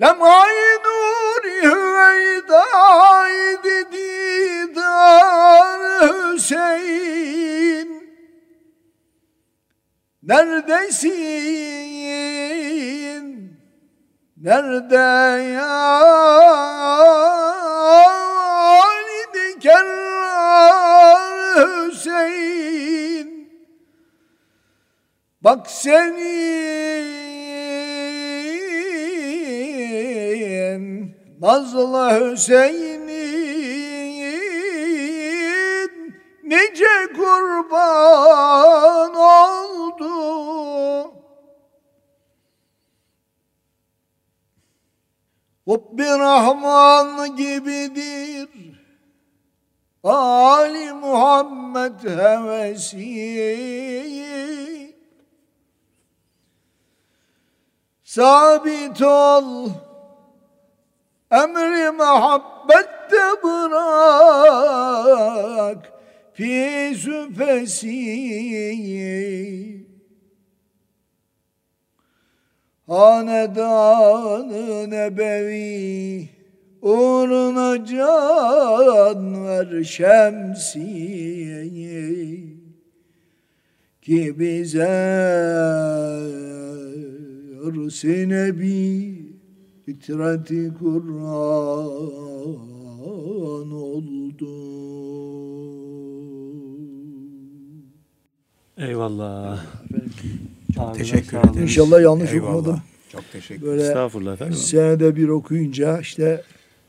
Lem'ay 0.00 0.56
nuri 0.84 1.56
hüveydaydı 1.62 2.56
didar 3.92 5.80
Hüseyin 6.32 7.90
Neredesin? 10.22 11.20
Nerede 14.36 15.08
ya 15.52 16.00
Valid 18.80 19.60
Kerrar 19.60 21.36
Hüseyin 21.88 23.30
Bak 25.40 25.70
senin 25.70 26.89
Nazlı 31.40 32.10
Hüseyin'in 32.10 33.08
nice 36.42 37.12
kurban 37.16 39.14
oldu. 39.14 40.10
Rabbi 45.68 46.04
Rahman 46.04 47.36
gibidir. 47.36 48.48
Ali 50.04 50.92
Muhammed 50.92 52.02
hevesi. 52.04 53.00
Sabit 58.04 59.02
ol 59.02 59.70
Emri 61.30 61.90
muhabbette 61.90 63.42
bırak 63.42 64.62
Fi 66.32 66.92
süfesi 66.96 67.90
Hanedan-ı 72.86 74.10
nebevi 74.90 76.28
Uğruna 76.82 77.84
can 77.84 79.46
ver 79.46 79.84
şemsiye 79.84 81.64
Ki 84.02 84.38
bize 84.38 84.90
Nebi 88.28 89.19
fitreti 89.94 90.70
Kur'an 90.78 91.26
oldu. 93.72 94.50
Eyvallah. 98.78 99.64
Çok 100.74 100.94
teşekkür 100.94 101.38
ederim. 101.38 101.62
İnşallah 101.62 102.02
yanlış 102.02 102.32
Eyvallah. 102.32 102.54
okumadım. 102.54 102.80
Çok 103.12 103.32
teşekkür 103.32 103.62
Böyle 103.66 103.82
Estağfurullah 103.82 104.32
efendim. 104.32 104.54
senede 104.54 105.16
bir 105.16 105.28
okuyunca 105.28 106.00
işte 106.00 106.42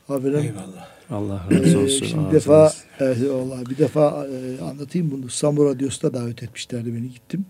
haberim 0.08 0.38
Eyvallah. 0.38 0.88
Allah 1.10 1.46
razı 1.50 1.78
Ee, 1.78 1.84
olsun. 1.84 2.06
şimdi 2.06 2.20
ağzınız. 2.20 2.32
defa 2.34 2.72
evet, 3.00 3.18
vallahi 3.30 3.66
bir 3.66 3.78
defa 3.78 4.26
e, 4.26 4.62
anlatayım 4.64 5.10
bunu. 5.10 5.26
İstanbul 5.26 5.66
Radyosu'da 5.66 6.14
davet 6.14 6.42
etmişlerdi 6.42 6.94
beni 6.94 7.10
gittim. 7.10 7.44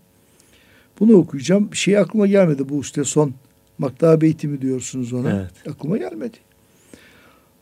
Bunu 1.01 1.13
okuyacağım. 1.17 1.73
Bir 1.73 1.77
şey 1.77 1.99
aklıma 1.99 2.27
gelmedi 2.27 2.69
bu 2.69 2.81
işte 2.81 3.05
son 3.05 3.33
Makta 3.79 4.21
Beyti 4.21 4.49
mi 4.49 4.63
diyorsunuz 4.63 5.13
ona? 5.13 5.31
Evet. 5.31 5.75
Aklıma 5.75 5.97
gelmedi. 5.97 6.37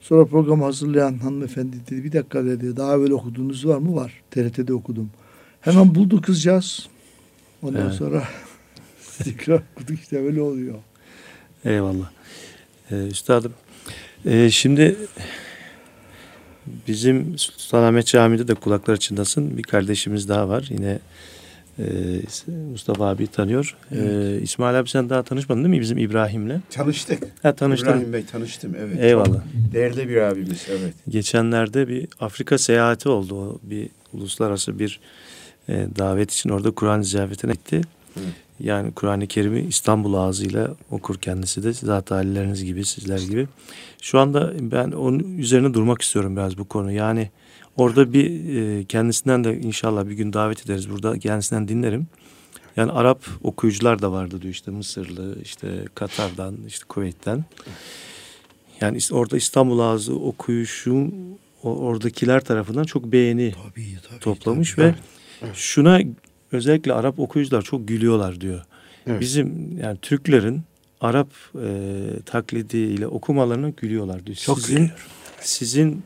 Sonra 0.01 0.25
programı 0.25 0.65
hazırlayan 0.65 1.19
hanımefendi 1.19 1.77
dedi 1.91 2.05
bir 2.05 2.13
dakika 2.13 2.45
dedi 2.45 2.77
daha 2.77 2.95
evvel 2.95 3.11
okuduğunuz 3.11 3.67
var 3.67 3.79
mı? 3.79 3.95
Var. 3.95 4.23
TRT'de 4.31 4.73
okudum. 4.75 5.11
Hemen 5.61 5.95
buldu 5.95 6.23
kızcağız. 6.23 6.89
Ondan 7.63 7.83
Evet. 7.83 7.95
sonra 7.95 8.25
tekrar 9.25 9.63
okuduk 9.77 10.01
işte 10.01 10.23
böyle 10.25 10.43
oluyor. 10.43 10.75
Eyvallah. 11.65 12.11
Ee, 12.91 13.07
üstadım, 13.07 13.53
e, 14.27 14.51
şimdi 14.51 14.97
bizim 16.89 17.39
Sultanahmet 17.39 18.07
Camii'de 18.07 18.49
de 18.49 18.55
kulaklar 18.55 18.97
çınlasın 18.97 19.59
bir 19.59 19.63
kardeşimiz 19.63 20.29
daha 20.29 20.49
var. 20.49 20.67
Yine 20.71 20.99
e, 21.81 22.53
Mustafa 22.71 23.09
abi 23.09 23.27
tanıyor. 23.27 23.77
E, 23.93 24.39
İsmail 24.43 24.79
abi 24.79 24.89
sen 24.89 25.11
daha 25.11 25.23
tanışmadın 25.23 25.65
değil 25.65 25.75
mi 25.75 25.81
bizim 25.81 25.99
İbrahim'le? 25.99 26.61
Tanıştık. 26.71 27.23
Ha 27.43 27.55
tanıştın. 27.55 27.89
İbrahim 27.89 28.13
Bey 28.13 28.25
tanıştım 28.25 28.75
evet. 28.79 29.01
Eyvallah. 29.01 29.41
Değerli 29.73 30.09
bir 30.09 30.17
abimiz 30.17 30.67
evet. 30.71 30.95
Geçenlerde 31.09 31.89
bir 31.89 32.09
Afrika 32.21 32.59
seyahati 32.59 33.09
oldu. 33.09 33.35
O 33.35 33.59
bir 33.63 33.89
uluslararası 34.13 34.79
bir 34.79 35.01
e, 35.69 35.87
davet 35.99 36.33
için 36.33 36.51
orada 36.51 36.71
Kur'an 36.71 37.03
ziyaretine 37.03 37.53
gitti. 37.53 37.81
Hı. 38.15 38.21
Yani 38.61 38.93
Kur'an-ı 38.93 39.27
Kerim'i 39.27 39.61
İstanbul 39.61 40.15
ağzıyla 40.15 40.75
okur 40.91 41.17
kendisi 41.17 41.63
de. 41.63 41.73
Zat 41.73 42.11
halleriniz 42.11 42.65
gibi, 42.65 42.85
sizler 42.85 43.19
gibi. 43.19 43.49
Şu 44.03 44.19
anda 44.19 44.53
ben 44.61 44.91
onun 44.91 45.39
üzerine 45.39 45.75
durmak 45.75 46.03
istiyorum 46.03 46.37
biraz 46.37 46.59
bu 46.59 46.65
konu. 46.65 46.93
Yani 46.93 47.31
orada 47.81 48.13
bir 48.13 48.57
e, 48.57 48.85
kendisinden 48.85 49.45
de 49.45 49.61
inşallah 49.61 50.07
bir 50.09 50.13
gün 50.15 50.33
davet 50.33 50.65
ederiz. 50.67 50.91
Burada 50.91 51.19
kendisinden 51.19 51.69
dinlerim. 51.69 52.07
Yani 52.77 52.93
Arap 52.93 53.25
okuyucular 53.43 54.03
da 54.03 54.13
vardı 54.13 54.43
diyor 54.43 54.55
işte 54.55 54.71
Mısırlı, 54.71 55.43
işte 55.43 55.85
Katar'dan, 55.95 56.57
işte 56.67 56.85
Kuveyt'ten. 56.89 57.45
Yani 58.81 58.99
orada 59.13 59.37
İstanbul 59.37 59.79
ağzı 59.79 60.15
okuyuşun 60.15 61.15
o- 61.63 61.77
oradakiler 61.77 62.45
tarafından 62.45 62.85
çok 62.85 63.05
beğeni 63.13 63.53
Tabii 63.53 63.99
tabii. 64.09 64.21
toplamış 64.21 64.75
tabii. 64.75 64.87
ve 64.87 64.95
şuna 65.55 66.01
özellikle 66.53 66.93
Arap 66.93 67.19
okuyucular 67.19 67.63
çok 67.63 67.89
gülüyorlar 67.89 68.41
diyor. 68.41 68.63
Evet. 69.07 69.21
Bizim 69.21 69.79
yani 69.79 69.99
Türklerin 70.03 70.63
Arap 71.01 71.29
e, 71.63 71.69
taklidiyle 72.27 73.07
okumalarına 73.07 73.69
gülüyorlar 73.69 74.27
diyor. 74.27 74.37
Çok 74.37 74.61
sizin, 74.61 74.75
gülüyor. 74.77 75.07
sizin 75.41 76.03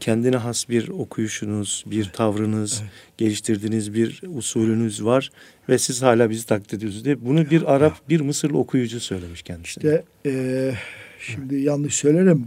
kendine 0.00 0.36
has 0.36 0.68
bir 0.68 0.88
okuyuşunuz, 0.88 1.84
bir 1.86 2.04
tavrınız, 2.04 2.82
geliştirdiğiniz 3.18 3.94
bir 3.94 4.20
usulünüz 4.36 5.04
var 5.04 5.30
ve 5.68 5.78
siz 5.78 6.02
hala 6.02 6.30
bizi 6.30 6.46
taklit 6.46 6.74
ediyorsunuz 6.74 7.04
diye. 7.04 7.24
Bunu 7.26 7.50
bir 7.50 7.74
Arap, 7.74 8.08
bir 8.08 8.20
Mısırlı 8.20 8.58
okuyucu 8.58 9.00
söylemiş 9.00 9.42
kendisine. 9.42 9.84
İşte 9.84 10.04
e, 10.30 10.72
şimdi 11.20 11.56
yanlış 11.60 11.94
söylerim. 11.94 12.46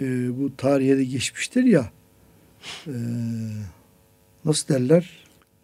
E, 0.00 0.38
bu 0.40 0.56
tarihe 0.56 0.96
de 0.96 1.04
geçmiştir 1.04 1.64
ya. 1.64 1.90
E, 2.86 2.92
nasıl 4.44 4.74
derler? 4.74 5.10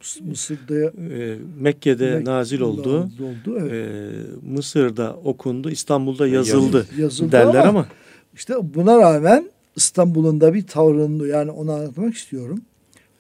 Mıs- 0.03 0.23
Mısır'da 0.25 0.75
E, 1.15 1.39
Mekke'de 1.61 2.05
Mek- 2.11 2.25
nazil 2.25 2.61
oldu. 2.61 2.99
oldu. 3.03 3.59
Evet. 3.61 3.73
E, 3.73 4.11
Mısır'da 4.53 5.15
okundu, 5.17 5.71
İstanbul'da 5.71 6.27
yazıldı, 6.29 6.87
Yazıldı 6.99 7.33
derler 7.33 7.61
ama, 7.61 7.69
ama 7.69 7.87
işte 8.35 8.55
buna 8.75 8.99
rağmen 8.99 9.51
İstanbul'un 9.77 10.41
da 10.41 10.55
bir 10.55 10.67
tavrının 10.67 11.29
yani 11.29 11.51
onu 11.51 11.73
anlatmak 11.73 12.15
istiyorum. 12.15 12.61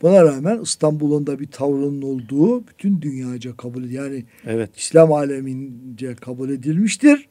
Buna 0.02 0.24
rağmen 0.24 0.60
İstanbul'un 0.62 1.26
da 1.26 1.38
bir 1.38 1.46
tavrının 1.46 2.02
olduğu 2.02 2.66
bütün 2.66 3.02
dünyaca 3.02 3.56
kabul 3.56 3.84
yani 3.90 4.24
evet 4.46 4.70
İslam 4.76 5.12
alemince 5.12 6.14
kabul 6.14 6.50
edilmiştir 6.50 7.28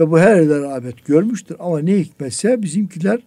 ve 0.00 0.10
bu 0.10 0.18
her 0.18 0.36
yerde 0.36 0.60
rağbet 0.60 1.04
görmüştür. 1.06 1.56
Ama 1.58 1.78
ne 1.78 1.98
hikmetse 1.98 2.62
bizimkiler 2.62 3.20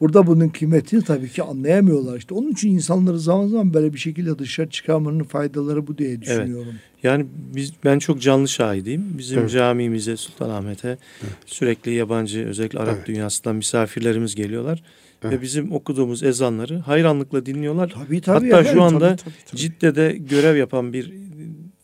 burada 0.00 0.26
bunun 0.26 0.48
kıymetini 0.48 1.02
tabii 1.02 1.28
ki 1.28 1.42
anlayamıyorlar. 1.42 2.18
İşte 2.18 2.34
onun 2.34 2.50
için 2.50 2.70
insanları 2.70 3.18
zaman 3.18 3.46
zaman 3.46 3.74
böyle 3.74 3.92
bir 3.92 3.98
şekilde 3.98 4.38
dışarı 4.38 4.70
çıkarmanın 4.70 5.24
faydaları 5.24 5.86
bu 5.86 5.98
diye 5.98 6.22
düşünüyorum. 6.22 6.66
Evet. 6.70 6.93
Yani 7.04 7.26
biz 7.54 7.72
ben 7.84 7.98
çok 7.98 8.22
canlı 8.22 8.48
şahidiyim. 8.48 9.18
Bizim 9.18 9.38
evet. 9.38 9.50
camimize 9.50 10.16
Sultanahmet'e 10.16 10.88
evet. 10.88 11.32
sürekli 11.46 11.94
yabancı 11.94 12.46
özellikle 12.46 12.78
Arap 12.78 12.94
evet. 12.96 13.06
dünyasından 13.06 13.56
misafirlerimiz 13.56 14.34
geliyorlar. 14.34 14.82
Evet. 15.22 15.34
Ve 15.34 15.42
bizim 15.42 15.72
okuduğumuz 15.72 16.22
ezanları 16.22 16.78
hayranlıkla 16.78 17.46
dinliyorlar. 17.46 17.88
Tabii, 17.88 18.20
tabii, 18.20 18.50
Hatta 18.50 18.60
evet, 18.60 18.72
şu 18.72 18.82
anda 18.82 18.98
tabii, 18.98 19.16
tabii, 19.16 19.34
tabii. 19.46 19.60
Cidde'de 19.60 20.16
görev 20.30 20.56
yapan 20.56 20.92
bir 20.92 21.12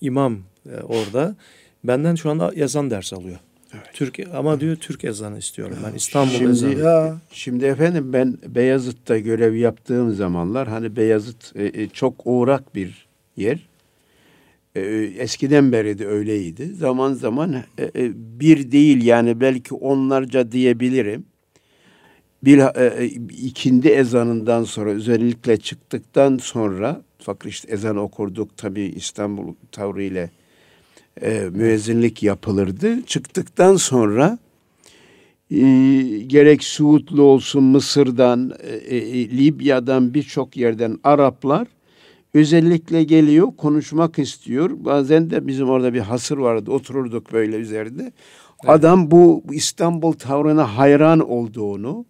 imam 0.00 0.38
e, 0.72 0.76
orada 0.76 1.36
benden 1.84 2.14
şu 2.14 2.30
anda 2.30 2.52
yazan 2.56 2.90
ders 2.90 3.12
alıyor. 3.12 3.38
Evet. 3.74 3.86
Türk 3.94 4.20
ama 4.34 4.60
diyor 4.60 4.76
Türk 4.76 5.04
ezanı 5.04 5.38
istiyorum 5.38 5.76
ben 5.86 5.94
İstanbul 5.94 6.32
şimdi, 6.32 6.50
ezanı. 6.50 6.78
Ya. 6.78 7.16
Şimdi 7.32 7.64
efendim 7.64 8.12
ben 8.12 8.38
Beyazıt'ta 8.48 9.18
görev 9.18 9.54
yaptığım 9.54 10.14
zamanlar 10.14 10.68
hani 10.68 10.96
Beyazıt 10.96 11.56
e, 11.56 11.82
e, 11.82 11.88
çok 11.88 12.14
uğrak 12.24 12.74
bir 12.74 13.08
yer. 13.36 13.69
E, 14.74 14.80
eskiden 15.18 15.72
beri 15.72 15.98
de 15.98 16.06
öyleydi. 16.06 16.74
Zaman 16.74 17.12
zaman 17.12 17.54
e, 17.54 17.84
e, 17.84 18.12
bir 18.40 18.72
değil 18.72 19.04
yani 19.04 19.40
belki 19.40 19.74
onlarca 19.74 20.52
diyebilirim. 20.52 21.24
Bir 22.44 22.58
e, 22.58 23.04
e 23.04 23.06
ikindi 23.46 23.88
ezanından 23.88 24.64
sonra 24.64 24.90
özellikle 24.90 25.56
çıktıktan 25.56 26.36
sonra 26.36 27.02
fakat 27.18 27.52
işte 27.52 27.72
ezan 27.72 27.96
okurduk 27.96 28.56
tabi 28.56 28.80
İstanbul 28.80 29.54
tavrıyla 29.72 30.28
e, 31.22 31.48
müezzinlik 31.52 32.22
yapılırdı. 32.22 33.02
Çıktıktan 33.02 33.76
sonra 33.76 34.38
e, 35.50 35.58
gerek 36.26 36.64
Suudlu 36.64 37.22
olsun 37.22 37.64
Mısır'dan, 37.64 38.52
e, 38.62 38.96
e, 38.96 39.30
Libya'dan 39.30 40.14
birçok 40.14 40.56
yerden 40.56 40.98
Araplar 41.04 41.68
özellikle 42.34 43.04
geliyor, 43.04 43.48
konuşmak 43.56 44.18
istiyor. 44.18 44.70
Bazen 44.74 45.30
de 45.30 45.46
bizim 45.46 45.70
orada 45.70 45.94
bir 45.94 46.00
hasır 46.00 46.38
vardı, 46.38 46.70
otururduk 46.70 47.32
böyle 47.32 47.56
üzerinde. 47.56 48.02
Evet. 48.02 48.12
Adam 48.66 49.10
bu 49.10 49.44
İstanbul 49.52 50.12
tavrına 50.12 50.78
hayran 50.78 51.30
olduğunu, 51.30 52.04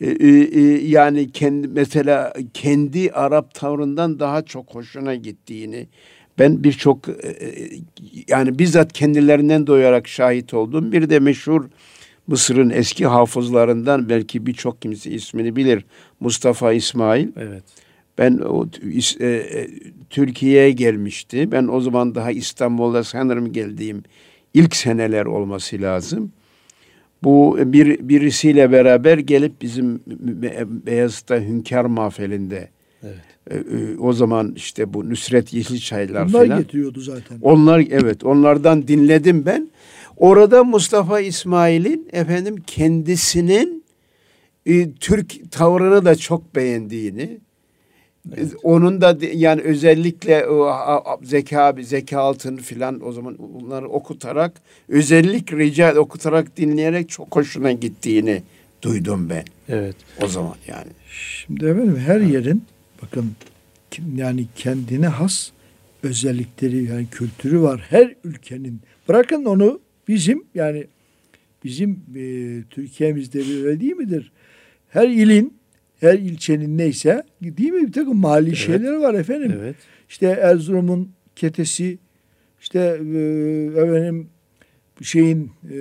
e, 0.00 0.06
e, 0.06 0.28
e, 0.28 0.60
yani 0.86 1.30
kendi 1.30 1.68
mesela 1.68 2.32
kendi 2.54 3.10
Arap 3.10 3.54
tavrından 3.54 4.20
daha 4.20 4.42
çok 4.42 4.74
hoşuna 4.74 5.14
gittiğini 5.14 5.88
ben 6.38 6.64
birçok 6.64 7.08
e, 7.08 7.28
e, 7.28 7.70
yani 8.28 8.58
bizzat 8.58 8.92
kendilerinden 8.92 9.66
doyarak 9.66 10.08
şahit 10.08 10.54
oldum. 10.54 10.92
Bir 10.92 11.10
de 11.10 11.18
meşhur 11.18 11.64
Mısır'ın 12.26 12.70
eski 12.70 13.06
hafızlarından 13.06 14.08
belki 14.08 14.46
birçok 14.46 14.82
kimse 14.82 15.10
ismini 15.10 15.56
bilir. 15.56 15.84
Mustafa 16.20 16.72
İsmail. 16.72 17.28
Evet. 17.36 17.64
Ben 18.18 18.38
o 18.38 18.66
e, 19.20 19.26
e, 19.26 19.68
Türkiye'ye 20.10 20.70
gelmişti. 20.70 21.52
Ben 21.52 21.68
o 21.68 21.80
zaman 21.80 22.14
daha 22.14 22.30
İstanbul'da 22.30 23.04
sanırım 23.04 23.52
geldiğim 23.52 24.02
ilk 24.54 24.76
seneler 24.76 25.26
olması 25.26 25.82
lazım. 25.82 26.32
Bu 27.22 27.58
bir 27.64 28.08
birisiyle 28.08 28.72
beraber 28.72 29.18
gelip 29.18 29.62
bizim 29.62 30.00
Beyazıt'ta 30.86 31.40
Hünkar 31.40 31.84
Mahfeli'nde 31.84 32.68
evet. 33.02 33.16
E, 33.50 33.56
e, 33.56 33.98
o 33.98 34.12
zaman 34.12 34.52
işte 34.56 34.94
bu 34.94 35.10
Nusret 35.10 35.52
Yeşilçaylar 35.52 36.22
Onlar 36.22 36.46
falan. 36.46 36.58
getiriyordu 36.58 37.00
zaten. 37.00 37.38
Onlar 37.42 37.84
evet 37.90 38.24
onlardan 38.24 38.88
dinledim 38.88 39.46
ben. 39.46 39.70
Orada 40.16 40.64
Mustafa 40.64 41.20
İsmail'in 41.20 42.08
efendim 42.12 42.56
kendisinin 42.66 43.84
e, 44.66 44.92
Türk 44.92 45.52
tavrını 45.52 46.04
da 46.04 46.14
çok 46.14 46.56
beğendiğini 46.56 47.40
Evet. 48.32 48.52
Onun 48.62 49.00
da 49.00 49.18
yani 49.34 49.60
özellikle 49.60 50.46
o, 50.46 50.74
zeka 51.22 51.74
zeka 51.82 52.20
altın 52.20 52.56
filan 52.56 53.06
o 53.06 53.12
zaman 53.12 53.36
bunları 53.38 53.88
okutarak 53.88 54.52
özellik 54.88 55.52
rica 55.52 55.94
okutarak 55.94 56.56
dinleyerek 56.56 57.08
çok 57.08 57.36
hoşuna 57.36 57.72
gittiğini 57.72 58.42
duydum 58.82 59.30
ben. 59.30 59.44
Evet. 59.68 59.96
O 60.22 60.28
zaman 60.28 60.54
yani. 60.66 60.90
Şimdi 61.10 61.64
efendim 61.64 61.96
her 61.96 62.20
yerin 62.20 62.62
bakın 63.02 63.32
yani 64.16 64.46
kendine 64.56 65.06
has 65.06 65.50
özellikleri 66.02 66.84
yani 66.84 67.06
kültürü 67.10 67.60
var 67.60 67.86
her 67.90 68.14
ülkenin. 68.24 68.80
Bırakın 69.08 69.44
onu 69.44 69.80
bizim 70.08 70.44
yani 70.54 70.86
bizim 71.64 71.90
e, 72.16 72.24
Türkiye'mizde 72.70 73.38
bir 73.38 73.64
öyle 73.64 73.80
değil 73.80 73.96
midir? 73.96 74.32
Her 74.88 75.08
ilin 75.08 75.54
her 76.04 76.18
ilçenin 76.18 76.78
neyse 76.78 77.22
değil 77.42 77.72
mi 77.72 77.86
bir 77.86 77.92
takım 77.92 78.16
mali 78.16 78.48
evet. 78.48 78.58
şeyleri 78.58 79.00
var 79.00 79.14
efendim. 79.14 79.52
Evet. 79.58 79.76
İşte 80.08 80.26
Erzurum'un 80.26 81.12
ketesi 81.36 81.98
işte 82.60 82.80
e, 82.80 83.20
efendim 83.76 84.28
şeyin 85.02 85.52
e, 85.70 85.78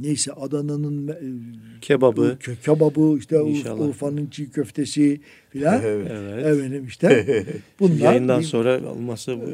neyse 0.00 0.32
Adana'nın 0.32 1.08
e, 1.08 1.16
kebabı, 1.80 2.38
ke 2.38 2.52
kebabı 2.64 3.18
işte 3.18 3.42
İnşallah. 3.42 3.88
Urfa'nın 3.88 4.26
çiğ 4.26 4.50
köftesi 4.50 5.20
filan. 5.50 5.82
Evet. 5.88 6.46
Efendim 6.46 6.84
işte 6.88 7.44
bunlar 7.80 7.98
yayından 8.00 8.40
sonra 8.40 8.80
olması 8.90 9.36
bu. 9.40 9.44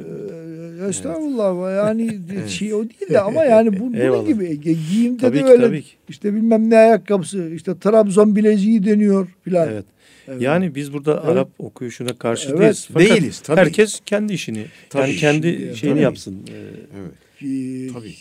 E, 0.85 0.89
estağfurullah 0.89 1.69
evet. 1.69 1.77
yani 1.77 2.21
evet. 2.39 2.49
şey 2.49 2.75
o 2.75 2.83
değil 2.83 3.11
de 3.11 3.21
ama 3.21 3.45
yani 3.45 3.81
bu 3.81 3.93
bunun 3.93 4.27
gibi 4.27 4.61
giyimde 4.61 5.21
tabii 5.21 5.39
de 5.39 5.43
ki, 5.43 5.49
öyle 5.49 5.81
ki. 5.81 5.89
işte 6.09 6.35
bilmem 6.35 6.71
ne 6.71 6.77
ayakkabısı 6.77 7.51
işte 7.55 7.79
Trabzon 7.79 8.37
bileziği 8.37 8.85
deniyor 8.85 9.29
filan. 9.45 9.69
Evet. 9.69 9.85
Evet. 10.29 10.43
Yani 10.43 10.75
biz 10.75 10.93
burada 10.93 11.13
evet. 11.13 11.25
Arap 11.25 11.49
okuyuşuna 11.59 12.19
karşı 12.19 12.51
evet. 12.51 12.61
değiliz. 12.61 12.89
Fakat 12.93 13.11
değiliz. 13.11 13.41
Tabii. 13.41 13.61
Herkes 13.61 14.01
kendi 14.07 14.33
işini, 14.33 14.67
tabii. 14.91 15.03
yani 15.03 15.17
kendi 15.17 15.53
Şimdi, 15.53 15.77
şeyini 15.77 15.95
tabii. 15.95 16.03
yapsın. 16.03 16.37
Evet. 16.55 17.13
Ee, 17.43 17.93
tabii. 17.93 18.15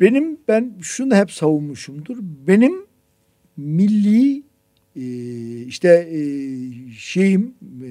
Benim 0.00 0.38
ben 0.48 0.72
şunu 0.80 1.14
hep 1.14 1.32
savunmuşumdur. 1.32 2.16
Benim 2.20 2.72
milli 3.56 4.42
e, 4.96 5.04
işte 5.62 6.08
e, 6.12 6.20
şeyim 6.98 7.54
e, 7.62 7.90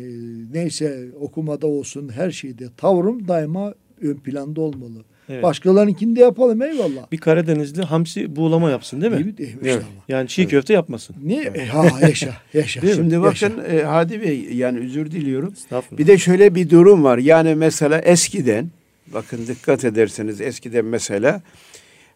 neyse 0.54 1.10
okumada 1.20 1.68
olsun 1.68 2.10
her 2.10 2.32
şeyde 2.32 2.70
tavrım 2.78 3.28
daima 3.28 3.74
ön 4.02 4.16
planda 4.16 4.62
olmalı. 4.62 5.04
Evet. 5.30 5.44
Başkalarınkini 5.44 6.16
de 6.16 6.20
yapalım 6.20 6.62
eyvallah. 6.62 7.12
Bir 7.12 7.18
Karadenizli 7.18 7.82
hamsi 7.82 8.36
buğulama 8.36 8.72
yapsın 8.72 9.02
değil 9.02 9.14
mi? 9.14 9.38
Değil, 9.38 9.58
evet. 9.64 9.84
Yani 10.08 10.28
çiğ 10.28 10.42
evet. 10.42 10.52
köfte 10.52 10.74
yapmasın. 10.74 11.16
Niye? 11.24 11.44
Evet. 11.44 11.68
Ha 11.68 12.00
yaşa, 12.02 12.34
yaşa. 12.54 12.82
Şimdi 12.96 13.22
bakın 13.22 13.54
E, 13.72 13.84
Hadi 13.84 14.22
Bey 14.22 14.48
yani 14.54 14.80
özür 14.80 15.12
diliyorum. 15.12 15.54
Bir 15.92 16.08
de 16.08 16.18
şöyle 16.18 16.56
bir 16.56 16.70
durum 16.70 17.04
var. 17.04 17.18
Yani 17.18 17.56
mesela 17.56 18.00
eskiden 18.00 18.70
bakın 19.14 19.48
dikkat 19.48 19.86
ederseniz 19.86 20.42
eskiden 20.42 20.86
mesela 20.86 21.42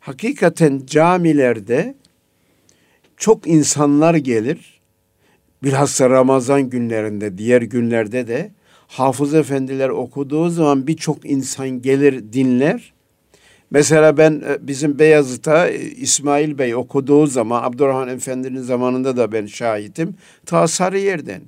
hakikaten 0.05 0.81
camilerde 0.85 1.95
çok 3.17 3.47
insanlar 3.47 4.15
gelir. 4.15 4.81
Bilhassa 5.63 6.09
Ramazan 6.09 6.69
günlerinde, 6.69 7.37
diğer 7.37 7.61
günlerde 7.61 8.27
de 8.27 8.51
hafız 8.87 9.33
efendiler 9.33 9.89
okuduğu 9.89 10.49
zaman 10.49 10.87
birçok 10.87 11.25
insan 11.25 11.69
gelir 11.69 12.33
dinler. 12.33 12.93
Mesela 13.71 14.17
ben 14.17 14.31
e, 14.31 14.67
bizim 14.67 14.99
Beyazıt'a 14.99 15.67
e, 15.67 15.81
İsmail 15.81 16.57
Bey 16.57 16.75
okuduğu 16.75 17.27
zaman 17.27 17.63
Abdurrahman 17.63 18.09
Efendi'nin 18.09 18.61
zamanında 18.61 19.17
da 19.17 19.31
ben 19.31 19.45
şahitim. 19.45 20.15
Ta 20.45 20.67
Sarıyer'den, 20.67 21.41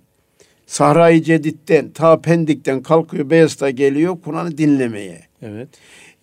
Sahra-i 0.67 1.23
Cedid'den, 1.23 1.89
ta 1.89 2.21
Pendik'ten 2.21 2.83
kalkıyor 2.83 3.29
Beyazıt'a 3.29 3.69
geliyor 3.69 4.17
Kur'an'ı 4.23 4.57
dinlemeye. 4.57 5.21
Evet. 5.41 5.67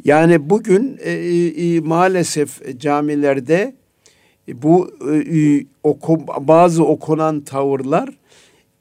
Yani 0.04 0.50
bugün 0.50 0.98
e, 1.02 1.10
e, 1.10 1.80
maalesef 1.80 2.80
camilerde 2.80 3.74
bu 4.48 4.90
e, 5.12 5.64
oku, 5.82 6.26
bazı 6.40 6.84
okunan 6.84 7.40
tavırlar 7.40 8.08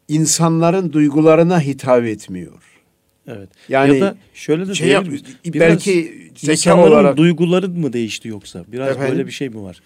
insanların 0.07 0.93
duygularına 0.93 1.61
hitap 1.61 2.05
etmiyor. 2.05 2.61
Evet. 3.27 3.49
Yani 3.69 3.95
ya 3.97 4.01
da 4.01 4.15
şöyle 4.33 4.67
de 4.67 4.75
şey 4.75 4.87
yap, 4.87 5.07
belki 5.45 6.13
zeka 6.35 6.85
olarak 6.85 7.17
duyguları 7.17 7.69
mı 7.69 7.93
değişti 7.93 8.27
yoksa? 8.27 8.63
Biraz 8.67 8.89
Efendim? 8.89 9.11
böyle 9.11 9.27
bir 9.27 9.31
şey 9.31 9.49
mi 9.49 9.63
var? 9.63 9.81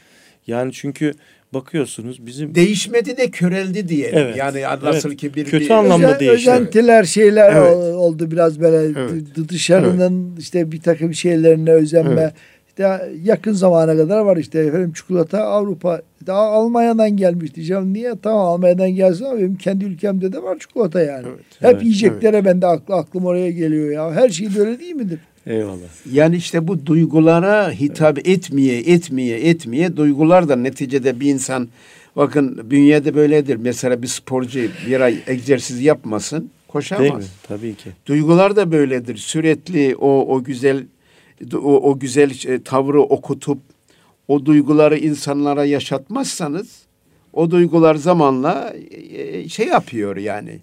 Yani 0.47 0.73
çünkü 0.73 1.13
bakıyorsunuz 1.53 2.25
bizim 2.25 2.55
değişmedi 2.55 3.17
de 3.17 3.31
köreldi 3.31 3.87
diye. 3.87 4.09
Evet. 4.13 4.37
Yani 4.37 4.61
nasıl 4.83 5.09
evet. 5.09 5.19
ki 5.19 5.35
bir 5.35 5.45
kötü 5.45 5.65
bir, 5.65 5.69
anlamda 5.69 6.07
özen, 6.07 6.19
değişti. 6.19 6.51
Özentiler 6.51 7.03
şeyler 7.03 7.53
evet. 7.55 7.95
oldu 7.95 8.31
biraz 8.31 8.59
böyle 8.59 8.99
evet. 8.99 9.49
dışarının 9.49 10.29
evet. 10.29 10.41
işte 10.43 10.71
bir 10.71 10.81
takım 10.81 11.13
şeylerine 11.13 11.71
özenme. 11.71 12.21
Evet. 12.21 12.33
İşte 12.67 13.09
yakın 13.23 13.53
zamana 13.53 13.97
kadar 13.97 14.19
var 14.19 14.37
işte 14.37 14.59
efendim 14.59 14.93
çikolata 14.93 15.43
Avrupa 15.43 16.01
daha 16.27 16.41
Almanya'dan 16.41 17.17
gelmiş 17.17 17.55
diyeceğim. 17.55 17.93
Niye? 17.93 18.13
Tamam 18.23 18.47
Almanya'dan 18.47 18.89
gelsin 18.89 19.25
ama 19.25 19.37
benim 19.37 19.55
kendi 19.55 19.85
ülkemde 19.85 20.33
de 20.33 20.43
var 20.43 20.59
çikolata 20.59 21.01
yani. 21.01 21.27
Evet. 21.27 21.45
Hep 21.59 21.73
evet. 21.73 21.83
yiyeceklere 21.83 22.37
evet. 22.37 22.45
ben 22.45 22.61
de 22.61 22.67
aklı, 22.67 22.95
aklım 22.95 23.25
oraya 23.25 23.51
geliyor 23.51 23.91
ya. 23.91 24.13
Her 24.13 24.29
şey 24.29 24.47
böyle 24.57 24.79
değil 24.79 24.95
midir? 24.95 25.19
Eyvallah. 25.45 26.11
Yani 26.11 26.35
işte 26.35 26.67
bu 26.67 26.85
duygulara 26.85 27.71
hitap 27.71 28.17
evet. 28.17 28.27
etmeye, 28.27 28.79
etmeye, 28.79 29.49
etmeye 29.49 29.97
duygular 29.97 30.49
da 30.49 30.55
neticede 30.55 31.19
bir 31.19 31.33
insan 31.33 31.69
Bakın 32.15 32.71
bünyede 32.71 33.15
böyledir. 33.15 33.55
Mesela 33.55 34.01
bir 34.01 34.07
sporcu 34.07 34.59
bir 34.87 34.99
ay 34.99 35.17
egzersiz 35.27 35.81
yapmasın 35.81 36.49
koşamaz. 36.67 37.03
Değil 37.03 37.13
mi? 37.13 37.23
Tabii 37.47 37.75
ki. 37.75 37.89
Duygular 38.05 38.55
da 38.55 38.71
böyledir. 38.71 39.17
Sürekli 39.17 39.95
o 39.95 40.35
o 40.35 40.43
güzel 40.43 40.83
o, 41.53 41.57
o 41.57 41.99
güzel 41.99 42.31
e, 42.47 42.63
tavrı 42.63 43.01
okutup 43.01 43.57
o 44.27 44.45
duyguları 44.45 44.97
insanlara 44.97 45.65
yaşatmazsanız 45.65 46.81
o 47.33 47.51
duygular 47.51 47.95
zamanla 47.95 48.73
e, 48.91 49.49
şey 49.49 49.67
yapıyor 49.67 50.17
yani. 50.17 50.59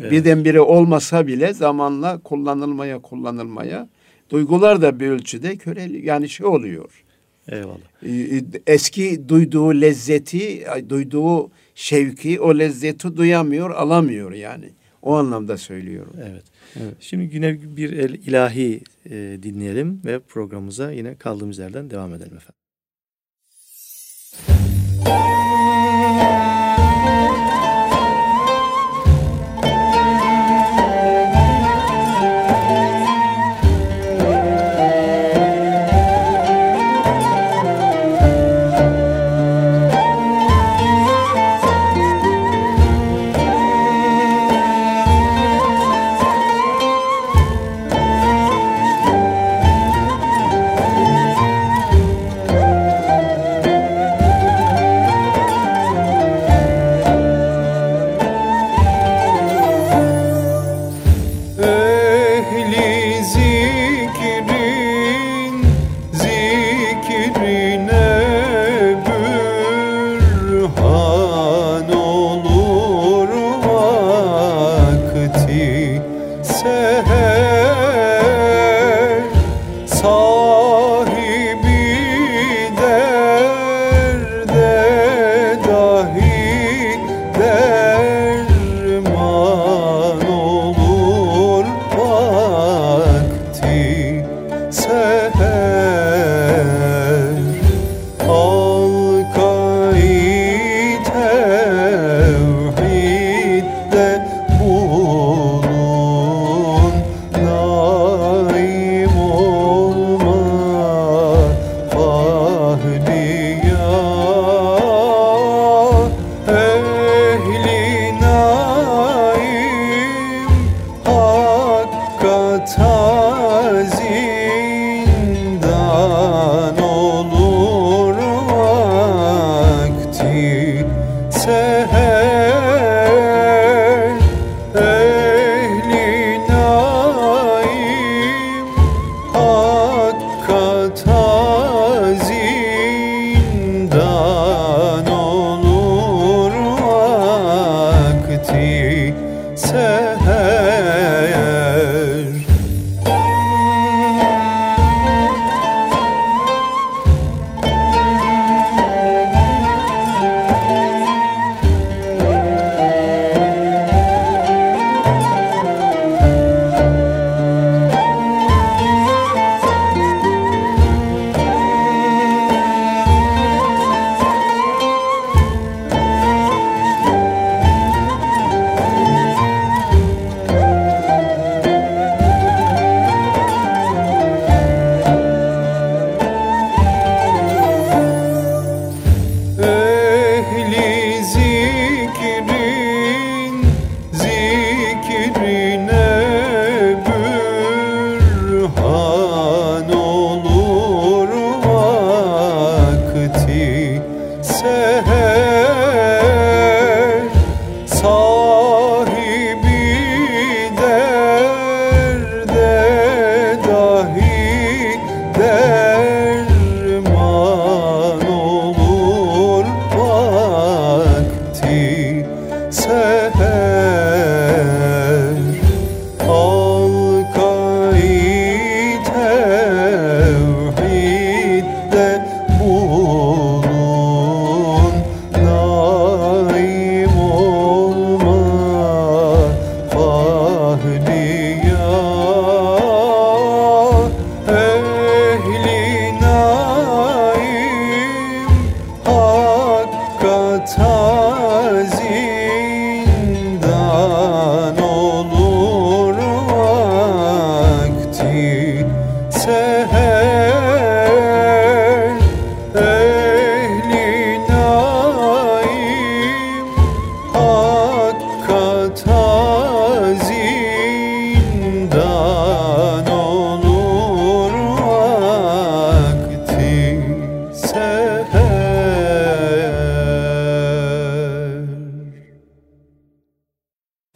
Evet. 0.00 0.12
Birdenbire 0.12 0.60
olmasa 0.60 1.26
bile 1.26 1.54
zamanla 1.54 2.18
kullanılmaya 2.18 2.98
kullanılmaya 2.98 3.88
duygular 4.30 4.82
da 4.82 5.00
bir 5.00 5.08
ölçüde 5.08 5.56
köreli 5.56 6.06
yani 6.06 6.28
şey 6.28 6.46
oluyor. 6.46 7.04
Eyvallah. 7.48 7.76
E, 8.06 8.42
eski 8.66 9.28
duyduğu 9.28 9.80
lezzeti, 9.80 10.66
duyduğu 10.88 11.50
şevki, 11.74 12.40
o 12.40 12.58
lezzeti 12.58 13.16
duyamıyor, 13.16 13.70
alamıyor 13.70 14.32
yani. 14.32 14.70
O 15.02 15.14
anlamda 15.14 15.56
söylüyorum. 15.56 16.12
Evet. 16.30 16.44
evet. 16.76 16.94
Şimdi 17.00 17.34
yine 17.34 17.76
bir 17.76 17.92
el 17.92 18.14
ilahi 18.14 18.80
e, 19.10 19.38
dinleyelim 19.42 20.00
ve 20.04 20.18
programımıza 20.18 20.92
yine 20.92 21.14
kaldığımız 21.14 21.58
yerden 21.58 21.90
devam 21.90 22.14
edelim 22.14 22.36
efendim. 22.36 22.60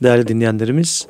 Değerli 0.04 0.28
dinleyenlerimiz, 0.28 1.06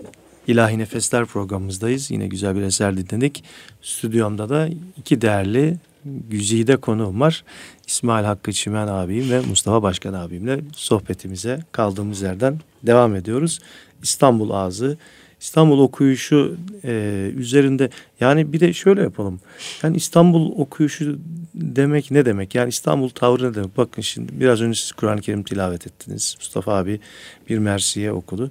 İlahi 0.46 0.78
Nefesler 0.78 1.24
programımızdayız. 1.24 2.10
Yine 2.10 2.26
güzel 2.26 2.56
bir 2.56 2.62
eser 2.62 2.96
dinledik. 2.96 3.44
Stüdyomda 3.82 4.48
da 4.48 4.68
iki 4.96 5.20
değerli 5.20 5.76
güzide 6.04 6.76
konuğum 6.76 7.20
var. 7.20 7.44
İsmail 7.86 8.24
Hakkı 8.24 8.52
Çimen 8.52 8.86
abim 8.86 9.30
ve 9.30 9.40
Mustafa 9.40 9.82
Başkan 9.82 10.14
abimle 10.14 10.60
sohbetimize 10.72 11.60
kaldığımız 11.72 12.22
yerden 12.22 12.60
devam 12.82 13.16
ediyoruz. 13.16 13.60
İstanbul 14.02 14.50
Ağzı 14.50 14.98
İstanbul 15.44 15.78
okuyuşu 15.78 16.56
e, 16.84 17.30
üzerinde 17.36 17.90
yani 18.20 18.52
bir 18.52 18.60
de 18.60 18.72
şöyle 18.72 19.02
yapalım. 19.02 19.40
Yani 19.82 19.96
İstanbul 19.96 20.58
okuyuşu 20.58 21.18
demek 21.54 22.10
ne 22.10 22.24
demek? 22.26 22.54
Yani 22.54 22.68
İstanbul 22.68 23.08
tavrı 23.08 23.50
ne 23.50 23.54
demek? 23.54 23.76
Bakın 23.76 24.02
şimdi 24.02 24.40
biraz 24.40 24.60
önce 24.60 24.80
siz 24.80 24.92
Kur'an-ı 24.92 25.20
Kerim 25.20 25.42
tilavet 25.42 25.86
ettiniz. 25.86 26.36
Mustafa 26.38 26.76
abi 26.76 27.00
bir 27.48 27.58
Mersiye 27.58 28.12
okudu. 28.12 28.50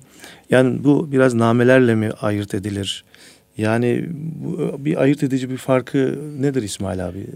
Yani 0.50 0.84
bu 0.84 1.12
biraz 1.12 1.34
namelerle 1.34 1.96
mi 1.96 2.12
ayırt 2.22 2.54
edilir? 2.54 3.04
Yani 3.58 4.06
bu, 4.36 4.76
bir 4.86 5.02
ayırt 5.02 5.24
edici 5.24 5.50
bir 5.50 5.58
farkı 5.58 6.20
nedir 6.40 6.64
İsmail 6.64 7.08
abi? 7.08 7.28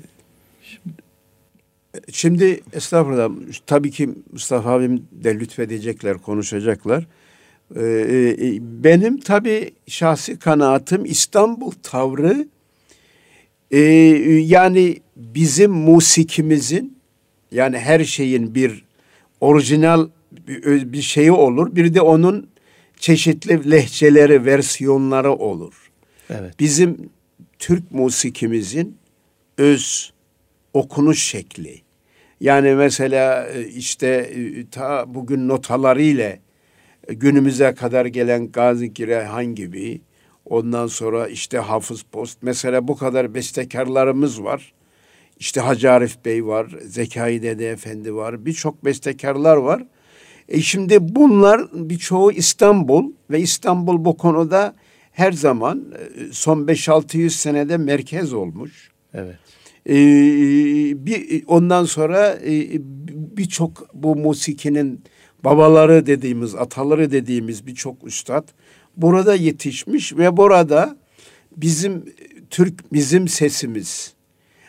Şimdi, 0.63 1.01
şimdi 2.11 2.61
estağfurullah 2.73 3.29
tabii 3.65 3.91
ki 3.91 4.09
Mustafa 4.31 4.71
abim 4.71 5.07
de 5.11 5.39
lütfedecekler, 5.39 6.17
konuşacaklar. 6.17 7.07
Ee, 7.75 7.81
e, 7.81 8.57
benim 8.61 9.19
tabi 9.19 9.71
şahsi 9.87 10.39
kanaatim 10.39 11.05
İstanbul 11.05 11.71
tavrı 11.83 12.47
e, 13.71 13.79
yani 14.43 14.97
bizim 15.15 15.71
musikimizin 15.71 16.97
yani 17.51 17.77
her 17.77 18.03
şeyin 18.03 18.55
bir 18.55 18.85
orijinal 19.41 20.09
bir 20.67 21.01
şeyi 21.01 21.31
olur. 21.31 21.75
Bir 21.75 21.93
de 21.93 22.01
onun 22.01 22.49
çeşitli 22.99 23.71
lehçeleri, 23.71 24.45
versiyonları 24.45 25.31
olur. 25.31 25.91
Evet. 26.29 26.59
Bizim 26.59 27.09
Türk 27.59 27.91
musikimizin 27.91 28.97
öz 29.57 30.13
okunuş 30.73 31.23
şekli. 31.23 31.81
Yani 32.41 32.75
mesela 32.75 33.47
e, 33.47 33.67
işte 33.67 34.33
ta 34.71 35.15
bugün 35.15 35.47
notalarıyla 35.47 36.37
günümüze 37.07 37.73
kadar 37.73 38.05
gelen 38.05 38.51
Gazi 38.51 38.93
Girehan 38.93 39.45
gibi 39.45 40.01
ondan 40.45 40.87
sonra 40.87 41.27
işte 41.27 41.57
Hafız 41.57 42.03
Post 42.03 42.37
mesela 42.41 42.87
bu 42.87 42.97
kadar 42.97 43.33
bestekarlarımız 43.33 44.43
var. 44.43 44.73
İşte 45.39 45.61
Hacı 45.61 45.91
Arif 45.91 46.25
Bey 46.25 46.45
var, 46.45 46.67
Zekai 46.85 47.41
Dede 47.41 47.69
Efendi 47.69 48.15
var, 48.15 48.45
birçok 48.45 48.85
bestekarlar 48.85 49.57
var. 49.57 49.85
E 50.49 50.61
şimdi 50.61 50.97
bunlar 51.01 51.61
birçoğu 51.73 52.31
İstanbul 52.31 53.11
ve 53.29 53.39
İstanbul 53.39 54.05
bu 54.05 54.17
konuda 54.17 54.75
her 55.11 55.31
zaman 55.31 55.93
e, 55.95 56.33
son 56.33 56.59
5-600 56.59 57.29
senede 57.29 57.77
merkez 57.77 58.33
olmuş. 58.33 58.91
Evet. 59.13 59.35
Ee, 59.89 59.95
bir 61.05 61.43
ondan 61.47 61.85
sonra 61.85 62.39
e, 62.45 62.67
birçok 63.37 63.89
bu 63.93 64.15
musikinin 64.15 65.03
babaları 65.43 66.05
dediğimiz, 66.05 66.55
ataları 66.55 67.11
dediğimiz 67.11 67.67
birçok 67.67 68.07
üstad 68.07 68.47
burada 68.97 69.35
yetişmiş 69.35 70.17
ve 70.17 70.37
burada 70.37 70.97
bizim 71.57 72.05
Türk 72.49 72.93
bizim 72.93 73.27
sesimiz. 73.27 74.13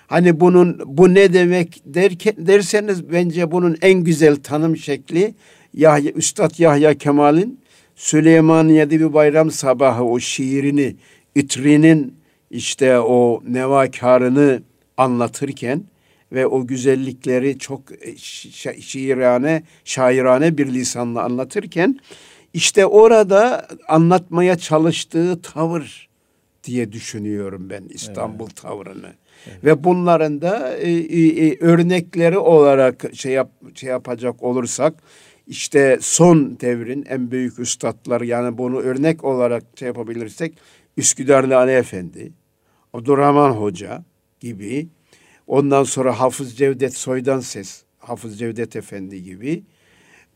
Hani 0.06 0.40
bunun 0.40 0.80
bu 0.86 1.14
ne 1.14 1.32
demek 1.32 1.82
derken 1.84 2.34
derseniz 2.38 3.12
bence 3.12 3.50
bunun 3.50 3.76
en 3.82 4.04
güzel 4.04 4.36
tanım 4.36 4.76
şekli 4.76 5.34
Yahya 5.74 6.12
Üstad 6.12 6.58
Yahya 6.58 6.94
Kemal'in 6.94 7.60
Süleymaniye'de 7.96 9.00
bir 9.00 9.12
bayram 9.14 9.50
sabahı 9.50 10.04
o 10.04 10.20
şiirini, 10.20 10.96
itrinin 11.34 12.14
işte 12.50 12.98
o 12.98 13.42
nevakarını 13.48 14.62
anlatırken 14.96 15.82
ve 16.32 16.46
o 16.46 16.66
güzellikleri 16.66 17.58
çok 17.58 18.06
e, 18.06 18.16
şiirane, 18.80 19.62
şairane 19.84 20.58
bir 20.58 20.66
lisanla 20.66 21.22
anlatırken 21.22 21.98
işte 22.52 22.86
orada 22.86 23.68
anlatmaya 23.88 24.58
çalıştığı 24.58 25.42
tavır 25.42 26.08
diye 26.64 26.92
düşünüyorum 26.92 27.70
ben 27.70 27.84
İstanbul 27.88 28.44
evet. 28.44 28.56
tavrını. 28.56 29.12
Evet. 29.46 29.64
Ve 29.64 29.84
bunların 29.84 30.40
da 30.40 30.76
e, 30.76 30.90
e, 30.90 31.58
örnekleri 31.60 32.38
olarak 32.38 33.04
şey 33.12 33.32
yap 33.32 33.50
şey 33.74 33.90
yapacak 33.90 34.42
olursak 34.42 34.94
işte 35.46 35.98
son 36.00 36.60
devrin 36.60 37.04
en 37.08 37.30
büyük 37.30 37.58
üstadları 37.58 38.26
yani 38.26 38.58
bunu 38.58 38.78
örnek 38.78 39.24
olarak 39.24 39.64
şey 39.78 39.86
yapabilirsek 39.86 40.58
Üsküdarlı 40.96 41.56
Ali 41.56 41.72
Efendi, 41.72 42.32
Abdurrahman 42.94 43.50
Hoca 43.50 44.04
gibi 44.40 44.88
Ondan 45.48 45.84
sonra 45.84 46.20
Hafız 46.20 46.56
Cevdet 46.56 46.94
Soydan 46.94 47.40
Ses, 47.40 47.82
Hafız 47.98 48.38
Cevdet 48.38 48.76
Efendi 48.76 49.22
gibi. 49.22 49.62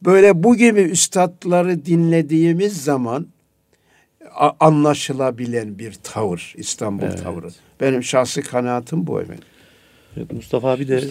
Böyle 0.02 0.42
bu 0.42 0.56
gibi 0.56 0.80
üstadları 0.80 1.84
dinlediğimiz 1.84 2.84
zaman 2.84 3.26
anlaşılabilen 4.60 5.78
bir 5.78 5.92
tavır, 6.02 6.54
İstanbul 6.56 7.04
evet. 7.04 7.22
tavrı. 7.22 7.48
Benim 7.80 8.02
şahsi 8.02 8.42
kanaatim 8.42 9.06
bu 9.06 9.20
efendim. 9.20 9.44
Evet, 10.16 10.32
Mustafa 10.32 10.70
abi 10.70 10.88
de 10.88 11.10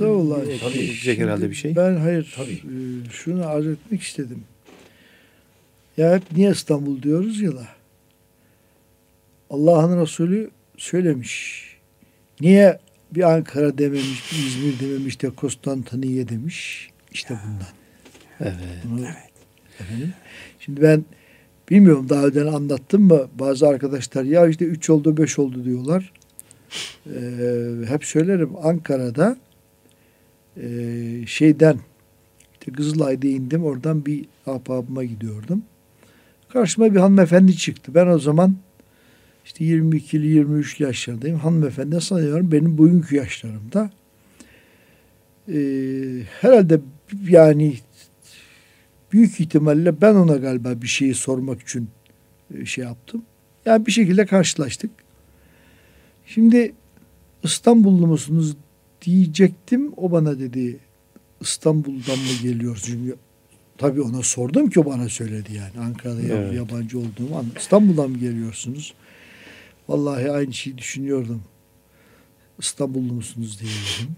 diyecek 0.73 1.19
herhalde 1.19 1.49
bir 1.49 1.55
şey. 1.55 1.75
Ben 1.75 1.95
hayır 1.95 2.33
tabii. 2.35 2.53
E, 2.53 3.09
şunu 3.11 3.47
arz 3.47 3.67
etmek 3.67 4.01
istedim. 4.01 4.43
Ya 5.97 6.15
hep 6.15 6.23
niye 6.31 6.51
İstanbul 6.51 7.01
diyoruz 7.01 7.41
ya 7.41 7.51
da 7.51 7.67
Allah'ın 9.49 10.01
Resulü 10.01 10.49
söylemiş. 10.77 11.65
Niye 12.41 12.79
bir 13.16 13.34
Ankara 13.34 13.78
dememiş, 13.78 14.32
bir 14.32 14.47
İzmir 14.47 14.80
dememiş 14.80 15.22
de 15.22 15.30
Konstantiniye 15.30 16.30
demiş. 16.30 16.89
İşte 17.12 17.39
bundan. 17.45 17.68
Evet. 18.39 18.55
Bunu, 18.84 19.05
evet. 19.05 19.32
Efendim. 19.80 20.14
Şimdi 20.59 20.82
ben 20.82 21.05
bilmiyorum 21.70 22.09
daha 22.09 22.26
önceden 22.26 22.53
anlattım 22.53 23.01
mı 23.01 23.28
bazı 23.39 23.68
arkadaşlar 23.68 24.24
ya 24.24 24.47
işte 24.47 24.66
üç 24.66 24.89
oldu 24.89 25.18
beş 25.18 25.39
oldu 25.39 25.66
diyorlar. 25.66 26.14
Ee, 27.07 27.88
hep 27.88 28.05
söylerim 28.05 28.49
Ankara'da 28.64 29.38
e, 30.57 30.68
şeyden 31.28 31.80
işte 32.59 32.72
Kızılay'da 32.72 33.28
indim 33.28 33.64
oradan 33.64 34.05
bir 34.05 34.26
ahbabıma 34.47 35.03
gidiyordum. 35.03 35.64
Karşıma 36.49 36.93
bir 36.93 36.99
hanımefendi 36.99 37.57
çıktı. 37.57 37.95
Ben 37.95 38.07
o 38.07 38.20
zaman 38.20 38.55
işte 39.45 39.65
22'li 39.65 40.27
23 40.27 40.79
yaşlarındayım. 40.79 41.39
Hanımefendi 41.39 42.01
sanıyorum 42.01 42.51
benim 42.51 42.77
bugünkü 42.77 43.15
yaşlarımda. 43.15 43.91
Ee, 45.49 46.21
herhalde 46.41 46.81
yani 47.23 47.77
büyük 49.11 49.39
ihtimalle 49.39 50.01
ben 50.01 50.15
ona 50.15 50.35
galiba 50.35 50.81
bir 50.81 50.87
şeyi 50.87 51.13
sormak 51.13 51.61
için 51.61 51.89
e, 52.57 52.65
şey 52.65 52.83
yaptım. 52.83 53.23
Yani 53.65 53.85
bir 53.85 53.91
şekilde 53.91 54.25
karşılaştık. 54.25 54.91
Şimdi 56.25 56.73
İstanbullu 57.43 58.07
musunuz 58.07 58.55
diyecektim. 59.01 59.93
O 59.97 60.11
bana 60.11 60.39
dedi 60.39 60.79
İstanbul'dan 61.41 62.19
mı 62.19 62.41
geliyorsun? 62.43 62.87
Çünkü 62.87 63.15
tabii 63.77 64.01
ona 64.01 64.23
sordum 64.23 64.69
ki 64.69 64.79
o 64.79 64.85
bana 64.85 65.09
söyledi 65.09 65.53
yani. 65.53 65.85
Ankara'da 65.85 66.21
evet. 66.21 66.53
yabancı 66.53 66.99
olduğumu 66.99 67.37
an 67.37 67.45
İstanbul'dan 67.57 68.09
mı 68.09 68.17
geliyorsunuz? 68.17 68.93
Vallahi 69.89 70.32
aynı 70.32 70.53
şeyi 70.53 70.77
düşünüyordum. 70.77 71.41
İstanbullu 72.59 73.13
musunuz 73.13 73.59
diye 73.61 73.71
dedim. 73.71 74.15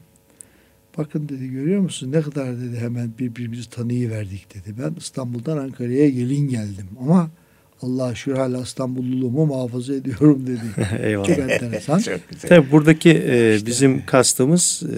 Bakın 0.98 1.30
dedi 1.30 1.48
görüyor 1.48 1.82
musun 1.82 2.12
ne 2.12 2.22
kadar 2.22 2.62
dedi 2.62 2.80
hemen 2.80 3.12
birbirimizi 3.20 3.70
tanıyıverdik 3.70 4.56
dedi. 4.56 4.76
Ben 4.80 4.96
İstanbul'dan 4.98 5.58
Ankara'ya 5.58 6.10
gelin 6.10 6.50
geldim 6.50 6.88
ama 7.00 7.30
Allah 7.82 8.16
şükür 8.16 8.38
hala 8.38 8.62
İstanbulluluğumu 8.62 9.46
muhafaza 9.46 9.94
ediyorum 9.94 10.48
dedi. 10.48 10.62
Eyvallah. 11.04 11.28
Çok 11.28 11.40
enteresan. 11.40 12.00
Çok 12.00 12.30
güzel. 12.30 12.50
Tabii 12.50 12.72
buradaki 12.72 13.10
e, 13.10 13.56
işte. 13.56 13.68
bizim 13.68 14.06
kastımız 14.06 14.84
e, 14.84 14.98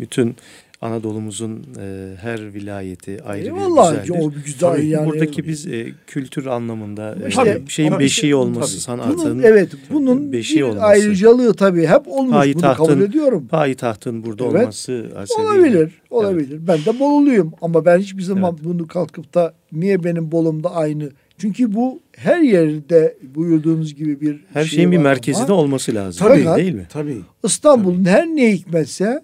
bütün 0.00 0.36
Anadolu'muzun 0.80 1.64
e, 1.80 2.14
her 2.20 2.54
vilayeti 2.54 3.22
ayrı 3.22 3.44
Eyvallah, 3.44 3.92
bir 3.92 4.00
güzeldir. 4.00 4.24
O 4.24 4.30
güzel 4.44 4.58
tabii 4.58 4.86
yani. 4.86 5.06
Buradaki 5.06 5.48
biz 5.48 5.66
e, 5.66 5.92
kültür 6.06 6.46
anlamında 6.46 7.16
e, 7.24 7.28
işte, 7.28 7.62
şeyin 7.68 7.98
beşiği 7.98 8.26
işte, 8.26 8.36
olması 8.36 8.72
tabii. 8.72 8.80
sanatın. 8.80 9.18
Bunun, 9.18 9.42
evet 9.42 9.70
bunun 9.90 10.32
beşiği 10.32 10.58
bir 10.58 10.62
olması. 10.62 10.84
ayrıcalığı 10.84 11.54
tabii 11.54 11.86
hep 11.86 12.08
olmuş 12.08 12.32
Payi 12.32 12.54
bunu 12.54 12.74
kabul 12.74 13.00
ediyorum. 13.00 13.48
tahtın 13.78 14.24
burada 14.24 14.44
evet. 14.44 14.54
olması 14.54 15.10
Olabilir. 15.38 15.92
Olabilir. 16.10 16.50
Evet. 16.50 16.68
Ben 16.68 16.94
de 16.94 16.98
Boluluyum 16.98 17.52
ama 17.62 17.84
ben 17.84 17.98
hiçbir 17.98 18.22
zaman 18.22 18.54
evet. 18.54 18.64
bunu 18.64 18.86
kalkıp 18.86 19.34
da 19.34 19.54
niye 19.72 20.04
benim 20.04 20.32
Bolum'da 20.32 20.74
aynı 20.74 21.10
çünkü 21.38 21.74
bu 21.74 22.00
her 22.12 22.40
yerde 22.40 23.16
buyurduğunuz 23.34 23.94
gibi 23.94 24.20
bir 24.20 24.44
her 24.52 24.64
şey 24.64 24.76
şeyin 24.76 24.92
bir 24.92 24.98
merkezi 24.98 25.48
de 25.48 25.52
olması 25.52 25.94
lazım. 25.94 26.28
Tabii, 26.28 26.56
değil 26.56 26.74
mi? 26.74 26.86
Tabii. 26.92 27.16
İstanbul'un 27.44 28.04
her 28.04 28.26
ne 28.26 28.52
hikmetse 28.52 29.20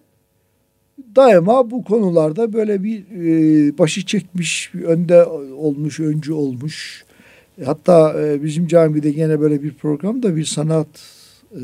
daima 1.16 1.70
bu 1.70 1.84
konularda 1.84 2.52
böyle 2.52 2.82
bir 2.82 2.98
e, 2.98 3.78
başı 3.78 4.06
çekmiş, 4.06 4.72
önde 4.74 5.24
olmuş, 5.24 6.00
öncü 6.00 6.32
olmuş 6.32 7.04
Hatta 7.64 8.22
e, 8.22 8.42
bizim 8.42 8.66
camide 8.66 9.08
yine 9.08 9.40
böyle 9.40 9.62
bir 9.62 9.74
programda 9.74 10.36
bir 10.36 10.44
sanat 10.44 10.88
e, 11.52 11.62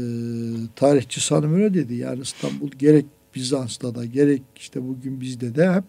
tarihçi 0.76 1.20
sanım 1.20 1.54
öyle 1.54 1.74
dedi. 1.74 1.94
Yani 1.94 2.20
İstanbul 2.22 2.70
gerek 2.70 3.04
Bizans'ta 3.34 3.94
da 3.94 4.04
gerek 4.04 4.42
işte 4.56 4.88
bugün 4.88 5.20
bizde 5.20 5.54
de 5.54 5.72
hep 5.72 5.84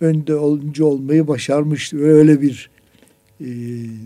önde 0.00 0.34
olunca 0.34 0.84
olmayı 0.84 1.28
başarmış. 1.28 1.94
Öyle 1.94 2.42
bir 2.42 2.70
e, 3.40 3.48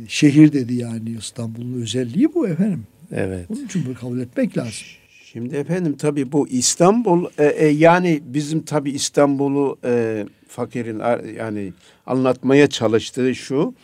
şehir 0.08 0.52
dedi 0.52 0.74
yani 0.74 1.16
İstanbul'un 1.18 1.82
özelliği 1.82 2.34
bu 2.34 2.48
efendim. 2.48 2.84
Evet. 3.12 3.46
Bunun 3.48 3.64
için 3.64 3.82
bunu 3.86 3.94
kabul 3.94 4.20
etmek 4.20 4.56
lazım. 4.56 4.86
Şimdi 5.34 5.56
efendim 5.56 5.96
tabii 5.96 6.32
bu 6.32 6.48
İstanbul 6.48 7.26
e, 7.38 7.46
e, 7.46 7.66
yani 7.66 8.20
bizim 8.24 8.62
tabii 8.62 8.90
İstanbul'u 8.90 9.78
e, 9.84 10.24
fakirin 10.48 11.02
yani 11.38 11.72
anlatmaya 12.06 12.66
çalıştığı 12.66 13.34
şu 13.34 13.74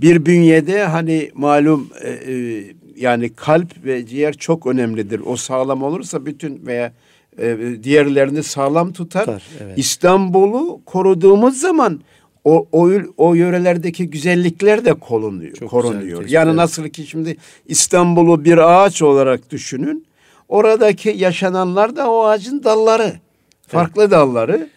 bir 0.00 0.26
bünyede 0.26 0.84
hani 0.84 1.30
malum 1.34 1.88
e, 2.02 2.10
e, 2.32 2.64
yani 2.96 3.34
kalp 3.34 3.84
ve 3.84 4.06
ciğer 4.06 4.34
çok 4.34 4.66
önemlidir. 4.66 5.20
O 5.26 5.36
sağlam 5.36 5.82
olursa 5.82 6.26
bütün 6.26 6.66
veya 6.66 6.92
e, 7.38 7.56
diğerlerini 7.82 8.42
sağlam 8.42 8.92
tutar. 8.92 9.24
tutar 9.24 9.42
evet. 9.60 9.78
İstanbul'u 9.78 10.80
koruduğumuz 10.86 11.60
zaman 11.60 12.00
o, 12.44 12.66
o 12.72 12.90
o 13.16 13.34
yörelerdeki 13.34 14.10
güzellikler 14.10 14.84
de 14.84 14.94
korunuyor. 14.94 15.56
Çok 15.56 15.70
korunuyor. 15.70 16.22
Güzel, 16.22 16.32
yani 16.32 16.56
nasıl 16.56 16.88
ki 16.88 17.06
şimdi 17.06 17.36
İstanbul'u 17.66 18.44
bir 18.44 18.58
ağaç 18.58 19.02
olarak 19.02 19.50
düşünün. 19.50 20.11
Oradaki 20.52 21.14
yaşananlar 21.16 21.96
da 21.96 22.10
o 22.10 22.24
ağacın 22.24 22.64
dalları. 22.64 23.12
Farklı 23.66 24.02
evet. 24.02 24.10
dalları. 24.10 24.68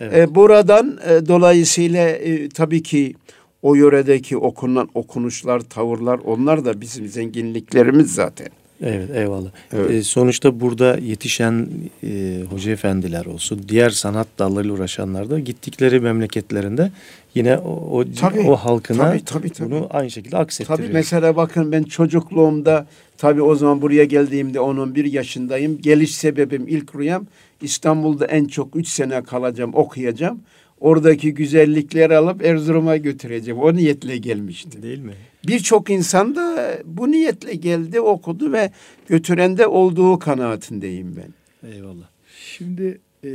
Evet. 0.00 0.14
E, 0.14 0.34
buradan 0.34 0.98
e, 1.08 1.26
dolayısıyla 1.26 2.08
e, 2.08 2.48
tabii 2.48 2.82
ki 2.82 3.14
o 3.62 3.74
yöredeki 3.74 4.36
okunan 4.36 4.88
okunuşlar, 4.94 5.60
tavırlar 5.60 6.20
onlar 6.24 6.64
da 6.64 6.80
bizim 6.80 7.08
zenginliklerimiz 7.08 8.14
zaten. 8.14 8.48
Evet 8.84 9.10
eyvallah. 9.14 9.48
Evet. 9.72 9.90
E, 9.90 10.02
sonuçta 10.02 10.60
burada 10.60 10.98
yetişen 10.98 11.68
e, 12.04 12.40
hoca 12.50 12.72
efendiler 12.72 13.24
olsun, 13.24 13.60
diğer 13.68 13.90
sanat 13.90 14.28
dallarıyla 14.38 14.74
uğraşanlar 14.74 15.30
da 15.30 15.38
gittikleri 15.38 16.00
memleketlerinde 16.00 16.90
yine 17.34 17.56
o 17.56 17.98
o, 17.98 18.04
tabii, 18.20 18.40
o 18.40 18.56
halkına 18.56 19.10
tabii, 19.10 19.24
tabii, 19.24 19.50
tabii. 19.50 19.70
bunu 19.70 19.86
aynı 19.90 20.10
şekilde 20.10 20.36
aksettiriyor. 20.36 20.78
Tabii 20.78 20.92
mesela 20.92 21.36
bakın 21.36 21.72
ben 21.72 21.82
çocukluğumda 21.82 22.86
tabii 23.18 23.42
o 23.42 23.54
zaman 23.54 23.82
buraya 23.82 24.04
geldiğimde 24.04 24.58
10-11 24.58 25.08
yaşındayım. 25.08 25.78
Geliş 25.80 26.14
sebebim 26.14 26.68
ilk 26.68 26.96
rüyam 26.96 27.26
İstanbul'da 27.62 28.26
en 28.26 28.44
çok 28.44 28.76
3 28.76 28.88
sene 28.88 29.22
kalacağım, 29.22 29.70
okuyacağım 29.74 30.40
oradaki 30.80 31.34
güzellikleri 31.34 32.16
alıp 32.16 32.44
Erzurum'a 32.44 32.96
götüreceğim. 32.96 33.60
O 33.60 33.74
niyetle 33.74 34.16
gelmişti. 34.16 34.82
Değil 34.82 34.98
mi? 34.98 35.14
Birçok 35.46 35.90
insan 35.90 36.36
da 36.36 36.78
bu 36.84 37.10
niyetle 37.10 37.54
geldi, 37.54 38.00
okudu 38.00 38.52
ve 38.52 38.70
götürende 39.08 39.66
olduğu 39.66 40.18
kanaatindeyim 40.18 41.16
ben. 41.16 41.34
Eyvallah. 41.70 42.08
Şimdi 42.38 43.00
e, 43.24 43.28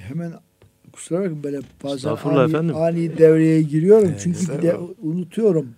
hemen 0.00 0.32
kusura 0.92 1.18
bakmayın 1.18 1.42
böyle 1.42 1.60
bazen 1.84 2.10
ani, 2.10 2.50
efendim. 2.50 2.76
ani 2.76 3.18
devreye 3.18 3.62
giriyorum. 3.62 4.08
Evet, 4.08 4.20
Çünkü 4.22 4.58
bir 4.58 4.62
de 4.62 4.76
unutuyorum. 5.02 5.68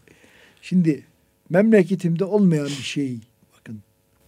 Şimdi 0.63 1.05
memleketimde 1.51 2.25
olmayan 2.25 2.67
bir 2.67 2.71
şey 2.71 3.19
bakın 3.59 3.83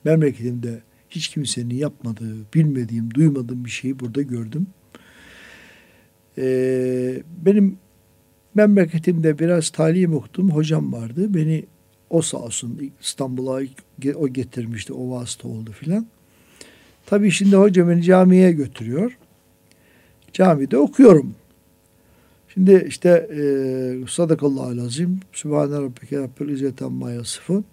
memleketimde 0.04 0.80
hiç 1.10 1.28
kimsenin 1.28 1.74
yapmadığı, 1.74 2.36
bilmediğim, 2.54 3.14
duymadığım 3.14 3.64
bir 3.64 3.70
şeyi 3.70 4.00
burada 4.00 4.22
gördüm. 4.22 4.66
Ee, 6.38 7.22
benim 7.46 7.78
memleketimde 8.54 9.38
biraz 9.38 9.70
talim 9.70 10.14
okudum. 10.14 10.50
Hocam 10.50 10.92
vardı. 10.92 11.34
Beni 11.34 11.64
o 12.10 12.22
sağ 12.22 12.38
olsun 12.38 12.92
İstanbul'a 13.02 13.60
o 14.14 14.28
getirmişti. 14.28 14.92
O 14.92 15.10
vasıta 15.10 15.48
oldu 15.48 15.72
filan. 15.72 16.06
Tabii 17.06 17.30
şimdi 17.30 17.56
hoca 17.56 17.88
beni 17.88 18.02
camiye 18.02 18.52
götürüyor. 18.52 19.18
Camide 20.32 20.78
okuyorum. 20.78 21.34
Şimdi 22.54 22.84
işte 22.88 23.08
e, 23.08 23.42
sadakallahu 24.08 24.76
lazim. 24.76 25.20
Sübhane 25.32 25.74
rabbike 25.74 26.18
rabbil 26.18 26.48
izzeti 26.48 26.84
amma 26.84 27.10
yasifun. 27.10 27.64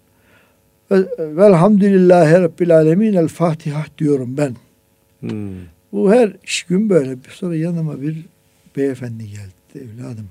Velhamdülillahi 1.18 2.32
rabbil 2.32 2.76
alemin. 2.76 3.14
El 3.14 3.28
Fatiha 3.28 3.84
diyorum 3.98 4.36
ben. 4.36 4.56
Hmm. 5.20 5.50
Bu 5.92 6.12
her 6.12 6.36
iş 6.44 6.62
gün 6.62 6.90
böyle. 6.90 7.16
Sonra 7.30 7.56
yanıma 7.56 8.02
bir 8.02 8.26
beyefendi 8.76 9.24
geldi. 9.24 9.84
Evladım 9.84 10.28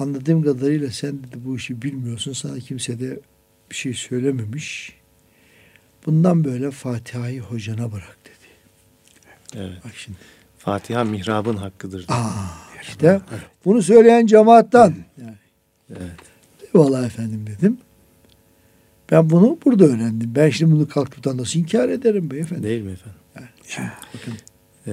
anladığım 0.00 0.42
kadarıyla 0.42 0.90
sen 0.90 1.18
dedi 1.18 1.36
bu 1.44 1.56
işi 1.56 1.82
bilmiyorsun. 1.82 2.32
Sana 2.32 2.58
kimse 2.58 3.00
de 3.00 3.20
bir 3.70 3.76
şey 3.76 3.94
söylememiş. 3.94 4.96
Bundan 6.06 6.44
böyle 6.44 6.70
Fatiha'yı 6.70 7.40
hocana 7.40 7.92
bırak 7.92 8.18
dedi. 8.24 8.50
Evet. 9.54 9.84
Bak 9.84 9.92
şimdi. 9.96 10.18
Fatiha 10.58 11.04
mihrabın 11.04 11.56
hakkıdır. 11.56 12.06
Aa, 12.08 12.30
işte 12.82 13.06
evet. 13.06 13.42
bunu 13.64 13.82
söyleyen 13.82 14.26
cemaattan. 14.26 14.94
Yani. 15.20 15.34
Evet. 15.90 16.20
Eyvallah 16.74 17.06
efendim 17.06 17.46
dedim. 17.46 17.78
Ben 19.10 19.30
bunu 19.30 19.58
burada 19.64 19.84
öğrendim. 19.84 20.32
Ben 20.34 20.50
şimdi 20.50 20.72
bunu 20.72 20.88
kalkıp 20.88 21.24
da 21.24 21.36
nasıl 21.36 21.60
inkar 21.60 21.88
ederim 21.88 22.30
beyefendi? 22.30 22.62
Değil 22.62 22.82
mi 22.82 22.92
efendim? 22.92 23.20
Yani 23.36 23.48
şimdi 23.66 23.90
bakın 24.14 24.34
ee, 24.86 24.92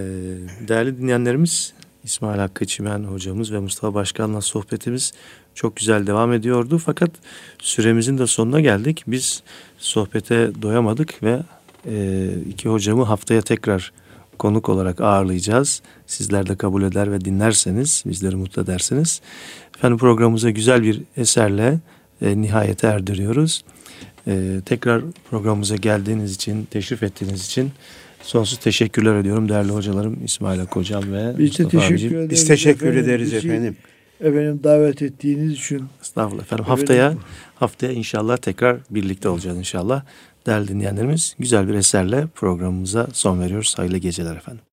değerli 0.67 0.97
dinleyenlerimiz 0.97 1.73
İsmail 2.07 2.39
Hakkı 2.39 2.65
Çimen 2.65 3.03
hocamız 3.03 3.51
ve 3.51 3.59
Mustafa 3.59 3.93
Başkan'la 3.93 4.41
sohbetimiz 4.41 5.13
çok 5.55 5.75
güzel 5.75 6.07
devam 6.07 6.33
ediyordu. 6.33 6.77
Fakat 6.77 7.11
süremizin 7.59 8.17
de 8.17 8.27
sonuna 8.27 8.61
geldik. 8.61 9.03
Biz 9.07 9.43
sohbete 9.77 10.51
doyamadık 10.61 11.23
ve 11.23 11.39
e, 11.85 12.29
iki 12.49 12.69
hocamı 12.69 13.03
haftaya 13.03 13.41
tekrar 13.41 13.91
konuk 14.39 14.69
olarak 14.69 15.01
ağırlayacağız. 15.01 15.81
Sizler 16.05 16.47
de 16.47 16.55
kabul 16.55 16.83
eder 16.83 17.11
ve 17.11 17.25
dinlerseniz, 17.25 18.03
bizleri 18.05 18.35
mutlu 18.35 18.61
edersiniz. 18.61 19.21
Efendim 19.77 19.97
programımıza 19.97 20.49
güzel 20.49 20.83
bir 20.83 21.01
eserle 21.17 21.79
e, 22.21 22.41
nihayete 22.41 22.87
erdiriyoruz. 22.87 23.63
E, 24.27 24.61
tekrar 24.65 25.01
programımıza 25.29 25.75
geldiğiniz 25.75 26.35
için, 26.35 26.65
teşrif 26.65 27.03
ettiğiniz 27.03 27.45
için 27.45 27.71
Sonsuz 28.27 28.59
teşekkürler 28.59 29.15
ediyorum 29.15 29.49
değerli 29.49 29.71
hocalarım 29.71 30.25
İsmail 30.25 30.61
Ak 30.61 30.75
hocam 30.75 31.13
ve 31.13 31.37
Biz 31.37 31.49
Mustafa 31.49 31.69
teşekkür 31.69 31.93
abicim. 31.93 32.13
Ederiz 32.13 32.29
Biz 32.29 32.47
teşekkür 32.47 32.87
efendim. 32.87 33.03
ederiz 33.03 33.33
efendim. 33.33 33.77
Efendim 34.21 34.59
davet 34.63 35.01
ettiğiniz 35.01 35.53
için. 35.53 35.85
Estağfurullah 36.01 36.43
efendim. 36.43 36.63
efendim. 36.63 36.65
Haftaya 36.65 37.13
haftaya 37.55 37.91
inşallah 37.91 38.37
tekrar 38.37 38.77
birlikte 38.89 39.29
olacağız 39.29 39.57
inşallah. 39.57 40.03
Değerli 40.45 40.67
dinleyenlerimiz 40.67 41.35
güzel 41.39 41.67
bir 41.67 41.73
eserle 41.73 42.27
programımıza 42.35 43.07
son 43.13 43.41
veriyoruz. 43.41 43.73
Hayırlı 43.77 43.97
geceler 43.97 44.35
efendim. 44.35 44.66